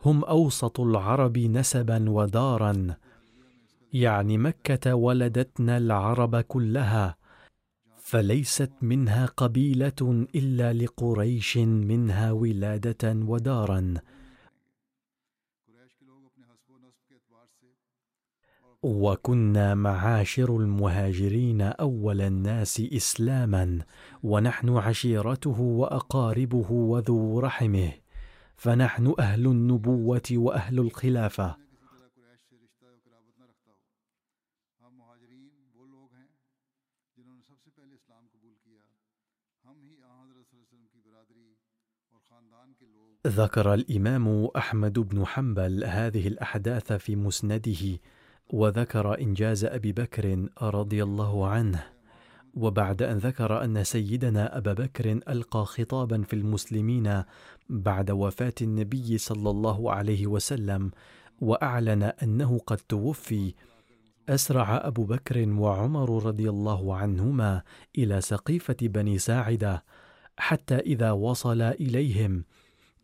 هم 0.06 0.24
أوسط 0.24 0.80
العرب 0.80 1.38
نسبا 1.38 2.10
ودارا. 2.10 2.96
يعني 3.94 4.38
مكة 4.38 4.96
ولدتنا 4.96 5.78
العرب 5.78 6.36
كلها 6.36 7.16
فليست 7.98 8.72
منها 8.82 9.26
قبيلة 9.26 10.26
إلا 10.36 10.74
لقريش 10.74 11.58
منها 11.58 12.32
ولادة 12.32 13.14
ودارا. 13.14 13.94
وكنا 18.84 19.76
معاشر 19.76 20.58
المهاجرين 20.58 21.62
أول 21.62 22.22
الناس 22.22 22.82
إسلاما 22.82 23.86
ونحن 24.24 24.70
عشيرته 24.70 25.62
وأقاربه 25.62 26.72
وذو 26.72 27.40
رحمه 27.40 27.92
فنحن 28.56 29.14
أهل 29.20 29.48
النبوة 29.48 30.22
وأهل 30.32 30.80
الخلافة. 30.80 31.58
ذكر 43.28 43.74
الإمام 43.74 44.46
أحمد 44.46 45.00
بن 45.00 45.26
حنبل 45.26 45.84
هذه 45.84 46.28
الأحداث 46.28 46.94
في 46.94 47.16
مسنده. 47.16 48.00
وذكر 48.50 49.20
إنجاز 49.22 49.66
أبي 49.66 49.92
بكر 49.92 50.50
رضي 50.62 51.04
الله 51.04 51.48
عنه 51.48 51.84
وبعد 52.54 53.02
أن 53.02 53.18
ذكر 53.18 53.64
أن 53.64 53.84
سيدنا 53.84 54.58
أبا 54.58 54.74
بكر 54.74 55.12
ألقى 55.12 55.66
خطابا 55.66 56.22
في 56.22 56.34
المسلمين 56.34 57.24
بعد 57.70 58.12
وفاة 58.12 58.54
النبي 58.62 59.18
صلى 59.18 59.50
الله 59.50 59.92
عليه 59.92 60.28
وسلم 60.28 60.92
وأعلن 61.42 62.04
أنه 62.04 62.60
قد 62.68 62.78
توفي 62.78 63.54
أسرع 64.30 64.88
أبو 64.88 65.04
بكر 65.04 65.50
وعمر 65.50 66.26
رضي 66.26 66.50
الله 66.50 66.96
عنهما 66.96 67.62
إلى 67.98 68.22
سقيفة 68.22 68.78
بني 68.82 69.18
ساعدة 69.18 69.84
حتى 70.38 70.76
إذا 70.76 71.12
وصل 71.12 71.62
إليهم 71.62 72.44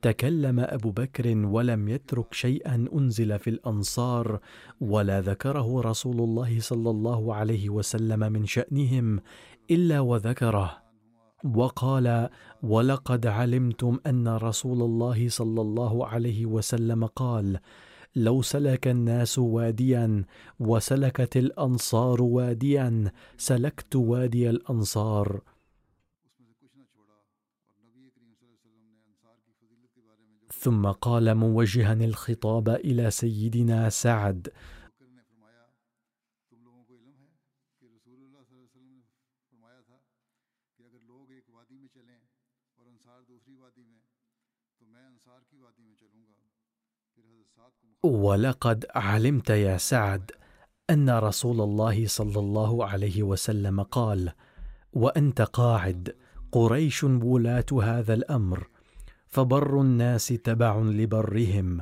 تكلم 0.02 0.60
أبو 0.60 0.91
بكر 0.91 1.38
ولم 1.38 1.89
يترك 1.89 2.34
شيئا 2.34 2.86
أنزل 2.93 3.39
في 3.39 3.50
الأنصار 3.50 4.39
ولا 4.82 5.22
ذكره 5.22 5.82
رسول 5.82 6.20
الله 6.20 6.60
صلى 6.60 6.89
الله 6.89 7.36
عليه 7.36 7.70
وسلم 7.70 8.20
من 8.32 8.46
شأنهم 8.46 9.20
إلا 9.72 10.00
وذكره. 10.00 10.86
وقال 11.56 12.30
ولقد 12.64 13.28
علمتم 13.28 14.00
أن 14.08 14.28
رسول 14.28 14.82
الله 14.82 15.30
صلى 15.30 15.62
الله 15.62 16.08
عليه 16.08 16.46
وسلم 16.46 17.06
قال 17.06 17.60
لو 18.16 18.41
سلك 18.41 18.88
الناس 18.88 19.39
واديا 19.39 20.26
وسلكت 20.60 21.38
الأنصار 21.38 22.24
واديا 22.24 23.12
سلكت 23.38 23.96
وادي 23.96 24.50
الأنصار 24.50 25.41
ثم 30.66 30.91
قال 30.91 31.36
موجها 31.36 31.93
الخطاب 31.93 32.70
إلى 32.70 33.11
سيدنا 33.11 33.89
سعد. 33.89 34.49
ولقد 48.03 48.86
علمت 48.95 49.49
يا 49.49 49.78
سعد 49.78 50.32
أن 50.89 51.09
رسول 51.09 51.61
الله 51.61 52.07
صلى 52.07 52.39
الله 52.39 52.86
عليه 52.86 53.24
وسلم 53.24 53.84
قال 53.84 54.32
وأنت 54.93 55.41
قاعد 55.41 56.16
قريش 56.51 57.03
ولاة 57.03 57.66
هذا 57.84 58.13
الأمر 58.13 58.75
فبر 59.36 59.82
الناس 59.82 60.28
تبع 60.28 60.78
لبرهم 60.78 61.82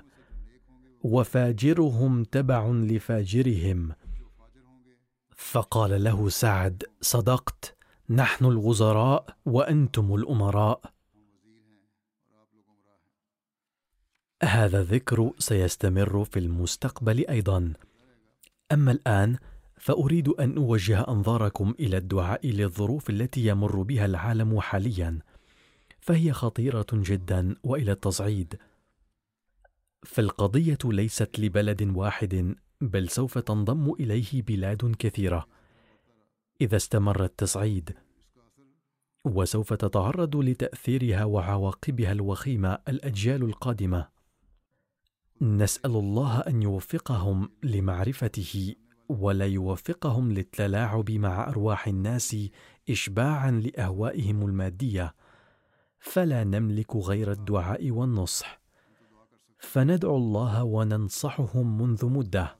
وفاجرهم 1.03 2.23
تبع 2.23 2.67
لفاجرهم. 2.67 3.91
فقال 5.35 6.03
له 6.03 6.29
سعد 6.29 6.83
صدقت 7.01 7.75
نحن 8.09 8.45
الوزراء 8.45 9.25
وأنتم 9.45 10.15
الأمراء. 10.15 10.81
هذا 14.43 14.81
الذكر 14.81 15.31
سيستمر 15.39 16.23
في 16.25 16.39
المستقبل 16.39 17.27
أيضا. 17.27 17.73
أما 18.71 18.91
الآن 18.91 19.37
فأريد 19.77 20.29
أن 20.29 20.57
أوجه 20.57 21.07
أنظاركم 21.07 21.73
إلى 21.79 21.97
الدعاء 21.97 22.47
للظروف 22.47 23.09
التي 23.09 23.47
يمر 23.47 23.81
بها 23.81 24.05
العالم 24.05 24.59
حاليا. 24.59 25.19
فهي 26.03 26.33
خطيرة 26.33 26.85
جدا 26.93 27.55
وإلى 27.63 27.91
التصعيد. 27.91 28.59
فالقضية 30.05 30.77
ليست 30.85 31.39
لبلد 31.39 31.97
واحد 31.97 32.55
بل 32.81 33.09
سوف 33.09 33.37
تنضم 33.37 33.93
إليه 33.99 34.41
بلاد 34.41 34.95
كثيرة. 34.99 35.47
إذا 36.61 36.75
استمر 36.75 37.23
التصعيد 37.23 37.93
وسوف 39.25 39.73
تتعرض 39.73 40.35
لتأثيرها 40.35 41.23
وعواقبها 41.23 42.11
الوخيمة 42.11 42.77
الأجيال 42.87 43.43
القادمة. 43.43 44.07
نسأل 45.41 45.91
الله 45.91 46.39
أن 46.39 46.61
يوفقهم 46.61 47.49
لمعرفته 47.63 48.75
ولا 49.09 49.45
يوفقهم 49.45 50.31
للتلاعب 50.31 51.11
مع 51.11 51.49
أرواح 51.49 51.87
الناس 51.87 52.37
اشباعا 52.89 53.51
لأهوائهم 53.51 54.45
المادية. 54.45 55.15
فلا 56.03 56.43
نملك 56.43 56.95
غير 56.95 57.31
الدعاء 57.31 57.91
والنصح. 57.91 58.61
فندعو 59.59 60.17
الله 60.17 60.63
وننصحهم 60.63 61.81
منذ 61.81 62.05
مدة. 62.05 62.57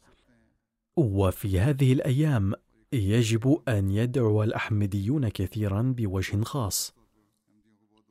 وفي 0.98 1.60
هذه 1.60 1.94
الأيام 1.94 2.54
يجب 2.94 3.62
أن 3.68 3.92
يدعو 3.92 4.44
الأحمديون 4.44 5.30
كثيرا 5.30 5.82
بوجه 5.82 6.44
خاص. 6.44 6.96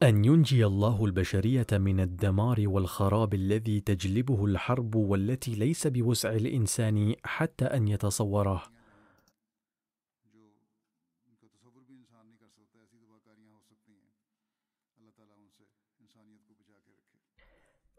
أن 0.03 0.25
ينجي 0.25 0.67
الله 0.67 1.05
البشرية 1.05 1.67
من 1.73 2.01
الدمار 2.01 2.65
والخراب 2.67 3.35
الذي 3.35 3.81
تجلبه 3.81 4.45
الحرب 4.45 4.95
والتي 4.95 5.55
ليس 5.55 5.87
بوسع 5.87 6.33
الإنسان 6.33 7.15
حتى 7.25 7.65
أن 7.65 7.89
يتصوره. 7.89 8.63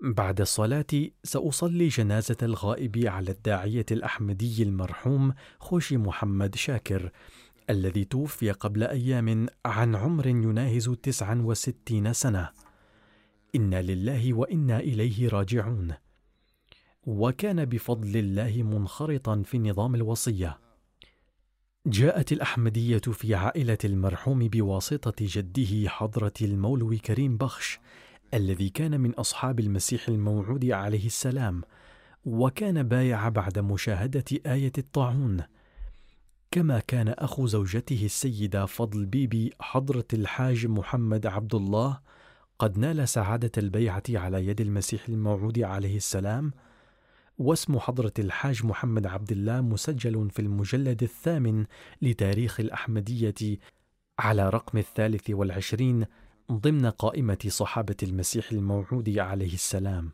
بعد 0.04 0.42
الصلاة 0.42 0.86
سأصلي 1.24 1.88
جنازة 1.88 2.38
الغائب 2.42 2.98
على 3.08 3.32
الداعية 3.32 3.86
الأحمدي 3.92 4.64
المرحوم 4.64 5.34
خوشي 5.60 5.98
محمد 5.98 6.56
شاكر 6.56 7.12
الذي 7.70 8.06
توفي 8.06 8.52
قبل 8.52 8.84
أيام 8.84 9.48
عن 9.66 9.96
عمر 9.96 10.28
يناهز 10.28 10.90
تسعا 10.90 11.36
وستين 11.36 12.14
سنة. 12.14 12.50
إنا 13.56 13.82
لله 13.82 14.34
وإنا 14.34 14.80
إليه 14.80 15.30
راجعون. 15.30 15.94
وكان 17.04 17.66
بفضل 17.66 18.18
الله 18.18 18.64
منخرطا 18.64 19.44
في 19.46 19.60
نظام 19.60 19.96
الوصية. 19.96 20.63
جاءت 21.88 22.32
الأحمدية 22.32 22.98
في 22.98 23.36
عائلة 23.36 23.78
المرحوم 23.84 24.48
بواسطة 24.48 25.14
جده 25.20 25.90
حضرة 25.90 26.34
المولوي 26.42 26.98
كريم 26.98 27.38
بخش 27.38 27.80
الذي 28.34 28.70
كان 28.70 29.00
من 29.00 29.12
أصحاب 29.12 29.60
المسيح 29.60 30.08
الموعود 30.08 30.66
عليه 30.66 31.06
السلام 31.06 31.62
وكان 32.26 32.84
بايع 32.84 33.30
بعد 33.30 33.60
مشاهدة 33.60 34.24
آية 34.46 34.72
الطاعون. 34.78 35.44
كما 36.52 36.80
كان 36.80 37.08
أخو 37.08 37.48
زوجته 37.48 38.06
السيدة 38.06 38.66
فضل 38.66 39.06
بيبي 39.06 39.54
حضرة 39.60 40.08
الحاج 40.14 40.68
محمد 40.68 41.26
عبد 41.26 41.56
الله 41.56 42.00
قد 42.60 42.78
نال 42.78 43.10
سعادة 43.10 43.52
البيعة 43.58 44.04
على 44.10 44.48
يد 44.48 44.62
المسيح 44.62 45.10
الموعود 45.10 45.60
عليه 45.60 45.98
السلام 45.98 46.52
واسم 47.38 47.80
حضرة 47.80 48.14
الحاج 48.20 48.66
محمد 48.66 49.08
عبد 49.08 49.32
الله 49.32 49.62
مسجل 49.62 50.30
في 50.30 50.40
المجلد 50.40 51.04
الثامن 51.04 51.66
لتاريخ 52.02 52.60
الأحمدية 52.60 53.58
على 54.20 54.50
رقم 54.50 54.78
الثالث 54.78 55.30
والعشرين 55.30 56.06
ضمن 56.52 56.86
قائمة 56.86 57.38
صحابة 57.48 57.96
المسيح 58.04 58.52
الموعود 58.52 59.18
عليه 59.18 59.54
السلام. 59.54 60.12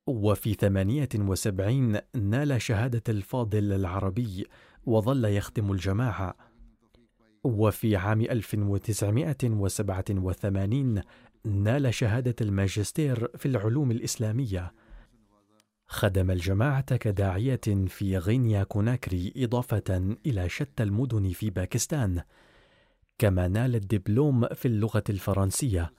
وفي 0.07 0.55
78 0.55 1.99
نال 2.15 2.63
شهادة 2.63 3.03
الفاضل 3.09 3.73
العربي 3.73 4.47
وظل 4.87 5.25
يخدم 5.25 5.73
الجماعة. 5.73 6.37
وفي 7.45 7.97
عام 7.97 8.21
1987 8.21 11.03
نال 11.45 11.95
شهادة 11.95 12.35
الماجستير 12.41 13.29
في 13.37 13.47
العلوم 13.47 13.91
الإسلامية. 13.91 14.73
خدم 15.89 16.31
الجماعة 16.31 16.97
كداعية 16.97 17.61
في 17.87 18.19
غينيا 18.19 18.65
كوناكري 18.65 19.33
إضافة 19.37 20.17
إلى 20.27 20.49
شتى 20.49 20.83
المدن 20.83 21.33
في 21.33 21.51
باكستان 21.51 22.23
كما 23.19 23.49
نال 23.49 23.75
الدبلوم 23.75 24.47
في 24.47 24.69
اللغة 24.69 25.05
الفرنسية. 25.09 25.93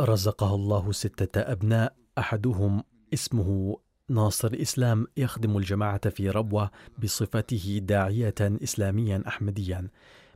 رزقه 0.00 0.54
الله 0.54 0.92
ستة 0.92 1.40
أبناء 1.40 1.96
أحدهم 2.18 2.84
اسمه 3.14 3.76
ناصر 4.08 4.50
إسلام 4.54 5.06
يخدم 5.16 5.56
الجماعة 5.56 6.08
في 6.10 6.30
ربوة 6.30 6.70
بصفته 7.02 7.80
داعية 7.82 8.34
إسلاميا 8.40 9.22
أحمديا. 9.28 9.88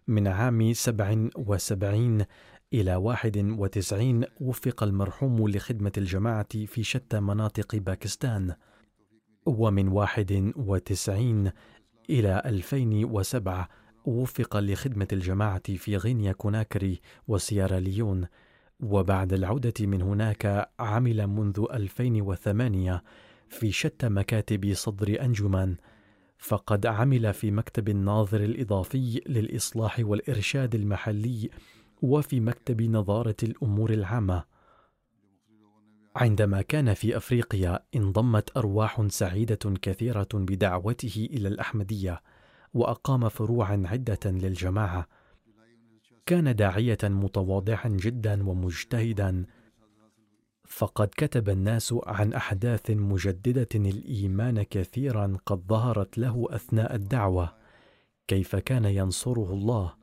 من 0.09 0.29
عام 0.29 0.73
77 0.73 2.25
إلى 2.73 2.95
91 2.95 4.25
وفق 4.41 4.83
المرحوم 4.83 5.49
لخدمة 5.49 5.93
الجماعة 5.99 6.67
في 6.67 6.83
شتى 6.83 7.21
مناطق 7.21 7.77
باكستان. 7.77 8.55
ومن 9.47 9.89
91 9.89 11.51
إلى 12.11 12.43
2007 12.47 13.69
وفق 14.05 14.57
لخدمة 14.57 15.09
الجماعة 15.13 15.77
في 15.77 15.97
غينيا 15.97 16.33
كوناكري 16.33 17.01
وسياراليون 17.29 18.27
وبعد 18.81 19.33
العودة 19.33 19.75
من 19.81 20.03
هناك 20.03 20.71
عمل 20.81 21.27
منذ 21.27 21.65
2008 21.73 23.03
في 23.49 23.73
شتى 23.73 24.09
مكاتب 24.09 24.73
صدر 24.75 25.25
أنجمان 25.25 25.77
فقد 26.39 26.87
عمل 26.87 27.33
في 27.35 27.51
مكتب 27.51 27.89
الناظر 27.89 28.41
الإضافي 28.45 29.21
للإصلاح 29.27 30.01
والإرشاد 30.01 30.75
المحلي 30.75 31.51
وفي 32.03 32.41
مكتب 32.41 32.83
نظارة 32.83 33.37
الأمور 33.43 33.93
العامة. 33.93 34.45
عندما 36.17 36.63
كان 36.63 36.95
في 36.95 37.17
أفريقيا 37.17 37.85
انضمت 37.97 38.57
أرواح 38.57 39.07
سعيدة 39.09 39.75
كثيرة 39.83 40.29
بدعوته 40.35 41.29
إلى 41.31 41.49
الأحمدية 41.49 42.23
وأقام 42.75 43.29
فروعا 43.29 43.83
عدة 43.87 44.31
للجماعة. 44.31 45.09
كان 46.27 46.57
داعية 46.57 46.99
متواضعا 47.05 47.89
جدا 47.89 48.49
ومجتهدا. 48.49 49.47
فقد 50.65 51.09
كتب 51.17 51.49
الناس 51.49 51.95
عن 52.07 52.33
أحداث 52.33 52.91
مجددة 52.91 53.69
الإيمان 53.75 54.63
كثيرا 54.63 55.37
قد 55.47 55.63
ظهرت 55.69 56.19
له 56.19 56.47
أثناء 56.51 56.95
الدعوة. 56.95 57.53
كيف 58.29 58.57
كان 58.57 58.85
ينصره 58.85 59.53
الله؟ 59.53 60.02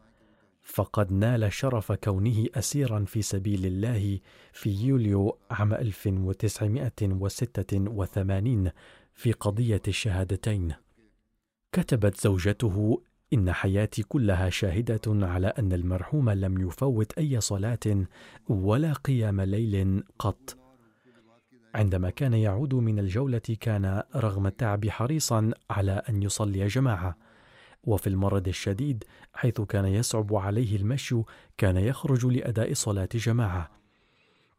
فقد 0.73 1.11
نال 1.11 1.53
شرف 1.53 1.91
كونه 1.91 2.45
أسيرا 2.55 3.05
في 3.05 3.21
سبيل 3.21 3.65
الله 3.65 4.19
في 4.53 4.69
يوليو 4.69 5.37
عام 5.51 5.73
1986 5.73 8.71
في 9.13 9.31
قضية 9.31 9.81
الشهادتين. 9.87 10.73
كتبت 11.71 12.21
زوجته: 12.21 13.01
إن 13.33 13.51
حياتي 13.51 14.03
كلها 14.03 14.49
شاهدة 14.49 15.01
على 15.07 15.47
أن 15.47 15.73
المرحوم 15.73 16.29
لم 16.29 16.67
يفوت 16.67 17.17
أي 17.17 17.41
صلاة 17.41 18.05
ولا 18.49 18.93
قيام 18.93 19.41
ليل 19.41 20.03
قط. 20.19 20.57
عندما 21.75 22.09
كان 22.09 22.33
يعود 22.33 22.75
من 22.75 22.99
الجولة 22.99 23.41
كان 23.59 24.03
رغم 24.15 24.47
التعب 24.47 24.89
حريصا 24.89 25.51
على 25.69 26.01
أن 26.09 26.23
يصلي 26.23 26.67
جماعة. 26.67 27.28
وفي 27.83 28.07
المرض 28.07 28.47
الشديد 28.47 29.03
حيث 29.33 29.61
كان 29.61 29.85
يصعب 29.85 30.35
عليه 30.35 30.75
المشي 30.75 31.21
كان 31.57 31.77
يخرج 31.77 32.25
لأداء 32.25 32.73
صلاة 32.73 33.09
جماعة. 33.13 33.71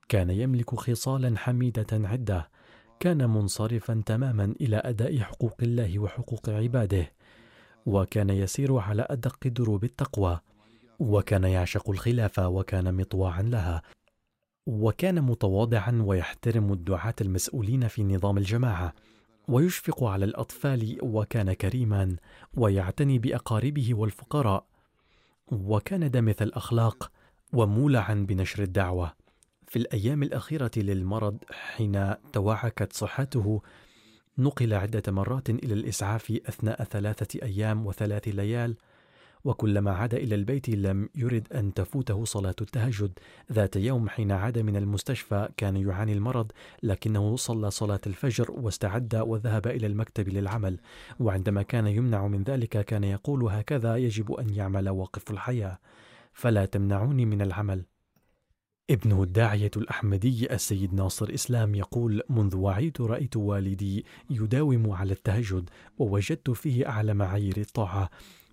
كان 0.09 0.31
يملك 0.31 0.75
خصالا 0.75 1.39
حميدة 1.39 1.87
عدة. 1.93 2.51
كان 3.01 3.31
منصرفا 3.31 4.03
تماما 4.07 4.55
إلى 4.61 4.77
أداء 4.77 5.18
حقوق 5.18 5.57
الله 5.62 5.99
وحقوق 5.99 6.49
عباده. 6.49 7.12
وكان 7.87 8.31
يسير 8.31 8.77
على 8.77 9.07
أدق 9.11 9.49
دروب 9.49 9.85
التقوى. 9.85 10.41
وكان 10.99 11.45
يعشق 11.45 11.91
الخلافه 11.91 12.49
وكان 12.49 12.95
مطواعا 12.95 13.43
لها. 13.43 13.83
وكان 14.66 15.23
متواضعا 15.23 16.03
ويحترم 16.07 16.73
الدعاة 16.73 17.14
المسؤولين 17.21 17.89
في 17.89 18.05
نظام 18.05 18.39
الجماعة. 18.39 18.95
ويشفق 19.51 20.05
على 20.05 20.24
الأطفال 20.24 20.98
وكان 21.03 21.53
كريما 21.53 22.16
ويعتني 22.55 23.18
بأقاربه 23.18 23.94
والفقراء. 23.94 24.66
وكان 25.53 26.11
دمث 26.11 26.42
الأخلاق 26.42 27.11
ومولعا 27.53 28.14
بنشر 28.14 28.62
الدعوة. 28.62 29.12
في 29.66 29.78
الأيام 29.78 30.22
الأخيرة 30.22 30.70
للمرض 30.76 31.38
حين 31.51 32.14
توعكت 32.32 32.92
صحته 32.92 33.62
نقل 34.38 34.74
عدة 34.74 35.12
مرات 35.12 35.51
إلى 35.51 35.74
الإسعاف 35.74 36.30
أثناء 36.48 36.84
ثلاثة 36.84 37.38
أيام 37.42 37.86
وثلاث 37.86 38.28
ليال 38.28 38.76
وكلما 39.45 39.91
عاد 39.91 40.14
إلى 40.14 40.34
البيت 40.34 40.68
لم 40.68 41.09
يرد 41.14 41.53
أن 41.53 41.74
تفوته 41.74 42.24
صلاة 42.24 42.55
التهجد. 42.61 43.18
ذات 43.53 43.76
يوم 43.76 44.09
حين 44.09 44.32
عاد 44.32 44.59
من 44.59 44.76
المستشفى 44.76 45.49
كان 45.57 45.76
يعاني 45.76 46.12
المرض 46.12 46.53
لكنه 46.82 47.36
صلى 47.36 47.70
صلاة 47.70 48.01
الفجر 48.07 48.51
واستعد 48.51 49.16
وذهب 49.16 49.66
إلى 49.66 49.86
المكتب 49.86 50.28
للعمل. 50.28 50.80
وعندما 51.20 51.62
كان 51.62 51.86
يمنع 51.86 52.26
من 52.26 52.43
ذلك 52.43 52.84
كان 52.84 53.05
يقول 53.05 53.43
هكذا 53.45 53.97
يجب 53.97 54.32
أن 54.32 54.55
يعمل 54.55 54.88
واقف 54.88 55.30
الحياة. 55.30 55.78
فلا 56.32 56.64
تمنعوني 56.64 57.24
من 57.24 57.43
العمل. 57.43 57.84
ابنه 58.91 59.22
الداعية 59.22 59.70
الأحمدي 59.76 60.55
السيد 60.55 60.95
ناصر 60.95 61.34
إسلام 61.34 61.74
يقول 61.74 62.22
منذ 62.28 62.57
وعيت 62.57 63.01
رأيت 63.01 63.36
والدي 63.36 64.05
يداوم 64.30 64.91
على 64.91 65.12
التهجد 65.12 65.70
ووجدت 65.99 66.51
فيه 66.51 66.88
أعلى 66.88 67.14
معايير 67.14 67.57
الطاعة. 67.57 68.11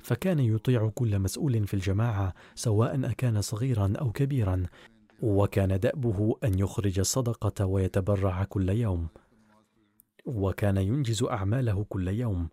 فكان 0.08 0.40
يطيع 0.40 0.90
كل 0.96 1.20
مسؤول 1.20 1.68
في 1.68 1.74
الجماعة 1.74 2.34
سواء 2.56 3.12
أكان 3.12 3.42
صغيرا 3.42 3.94
أو 4.00 4.12
كبيرا 4.12 4.64
وكان 5.22 5.80
دأبه 5.80 6.36
أن 6.44 6.60
يخرج 6.60 7.00
الصدقة 7.00 7.66
ويتبرع 7.66 8.44
كل 8.44 8.70
يوم. 8.70 9.08
وكان 10.26 10.78
ينجز 10.78 11.24
أعماله 11.24 11.86
كل 11.90 12.08
يوم. 12.08 12.50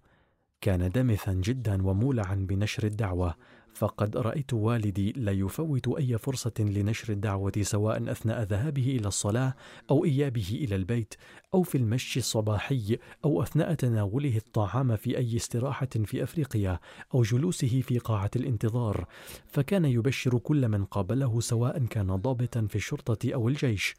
كان 0.64 0.90
دمثا 0.90 1.32
جدا 1.32 1.86
ومولعا 1.86 2.34
بنشر 2.34 2.84
الدعوة 2.84 3.34
فقد 3.74 4.16
رأيت 4.16 4.52
والدي 4.52 5.12
لا 5.12 5.32
يفوت 5.32 5.88
أي 5.88 6.18
فرصة 6.18 6.52
لنشر 6.58 7.12
الدعوة 7.12 7.52
سواء 7.60 8.10
أثناء 8.10 8.42
ذهابه 8.42 8.96
إلى 9.00 9.08
الصلاة 9.08 9.54
أو 9.90 10.04
إيابه 10.04 10.48
إلى 10.52 10.76
البيت 10.76 11.14
أو 11.54 11.62
في 11.62 11.78
المشي 11.78 12.18
الصباحي 12.18 12.98
أو 13.24 13.42
أثناء 13.42 13.74
تناوله 13.74 14.36
الطعام 14.36 14.96
في 14.96 15.18
أي 15.18 15.36
استراحة 15.36 15.88
في 16.04 16.22
أفريقيا 16.22 16.78
أو 17.14 17.22
جلوسه 17.22 17.80
في 17.80 17.98
قاعة 17.98 18.30
الانتظار. 18.36 19.06
فكان 19.46 19.84
يبشر 19.84 20.38
كل 20.38 20.68
من 20.68 20.84
قابله 20.84 21.40
سواء 21.40 21.84
كان 21.84 22.16
ضابطا 22.16 22.66
في 22.70 22.76
الشرطة 22.76 23.34
أو 23.34 23.48
الجيش. 23.48 23.94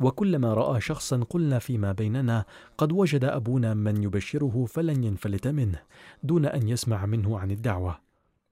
وكلما 0.00 0.54
رأى 0.54 0.80
شخصا 0.80 1.24
قلنا 1.30 1.58
فيما 1.58 1.92
بيننا 1.92 2.44
قد 2.78 2.92
وجد 2.92 3.24
أبونا 3.24 3.74
من 3.74 4.02
يبشره 4.02 4.64
فلن 4.64 5.04
ينفلت 5.04 5.48
منه 5.48 5.82
دون 6.22 6.46
أن 6.46 6.68
يسمع 6.68 7.06
منه 7.06 7.38
عن 7.38 7.50
الدعوة. 7.50 8.08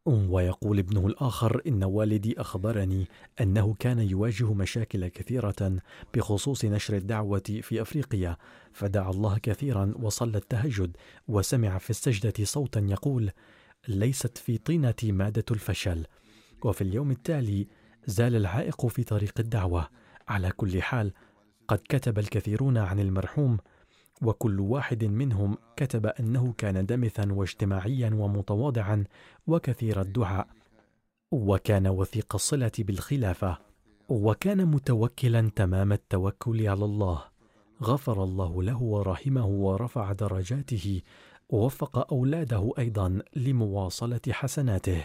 ويقول 0.07 0.78
ابنه 0.78 1.07
الآخر 1.07 1.62
إن 1.66 1.84
والدي 1.84 2.40
أخبرني 2.40 3.09
أنه 3.40 3.74
كان 3.78 3.99
يواجه 3.99 4.53
مشاكل 4.53 5.09
كثيرة 5.09 5.76
بخصوص 6.14 6.64
نشر 6.64 6.97
الدعوة 6.97 7.42
في 7.62 7.82
أفريقيا 7.82 8.36
فدعا 8.72 9.11
الله 9.11 9.38
كثيرا 9.38 9.94
وصلى 10.03 10.38
التهجد 10.38 10.97
وسمع 11.28 11.78
في 11.78 11.90
السجدة 11.90 12.44
صوتا 12.44 12.80
يقول 12.80 13.30
ليست 13.88 14.38
في 14.38 14.59
طينتي 14.59 15.12
مادة 15.12 15.44
الفشل 15.51 16.07
وفي 16.64 16.82
اليوم 16.82 17.11
التالي 17.11 17.66
زال 18.07 18.36
العائق 18.36 18.86
في 18.86 19.05
طريق 19.05 19.34
الدعوة. 19.38 19.88
على 20.28 20.51
كل 20.51 20.82
حال 20.82 21.12
قد 21.69 21.79
كتب 21.89 22.19
الكثيرون 22.19 22.79
عن 22.79 23.01
المرحوم 23.01 23.59
وكل 24.23 24.61
واحد 24.61 25.05
منهم 25.05 25.57
كتب 25.77 26.07
أنه 26.07 26.55
كان 26.59 26.87
دمثا 26.87 27.33
واجتماعيا 27.33 28.11
ومتواضعا 28.14 29.05
وكثير 29.47 30.01
الدعاء 30.01 30.47
وكان 31.31 31.87
وثيق 31.87 32.35
الصلة 32.35 32.73
بالخلافة 32.79 33.59
وكان 34.09 34.67
متوكلا 34.67 35.51
تمام 35.57 35.93
التوكل 35.93 36.69
على 36.69 36.85
الله 36.85 37.25
غفر 37.83 38.25
الله 38.25 38.62
له 38.62 38.83
ورحمه 38.83 39.47
ورفع 39.47 40.12
درجاته 40.12 41.03
ووفق 41.49 42.12
أولاده 42.12 42.73
أيضا 42.79 43.23
لمواصلة 43.37 44.21
حسناته. 44.31 45.05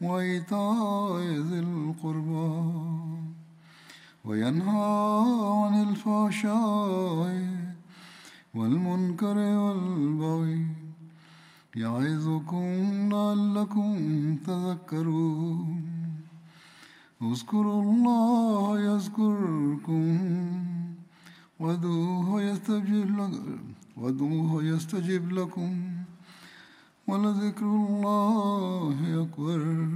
وإيتاء 0.00 1.20
ذي 1.20 1.58
القربى 1.58 2.50
وينهى 4.24 5.24
عن 5.62 5.74
الفحشاء 5.88 7.48
والمنكر 8.54 9.36
والبغي 9.36 10.66
يعظكم 11.76 12.68
لعلكم 13.12 13.92
تذكرون. 14.46 15.82
اذكروا 17.22 17.82
الله 17.82 18.80
يذكركم 18.80 20.18
وادعوه 21.60 22.42
وادعوه 23.96 24.64
يستجب 24.64 25.32
لكم. 25.32 25.97
ولذكر 27.08 27.66
الله 27.66 29.22
أكبر. 29.22 29.88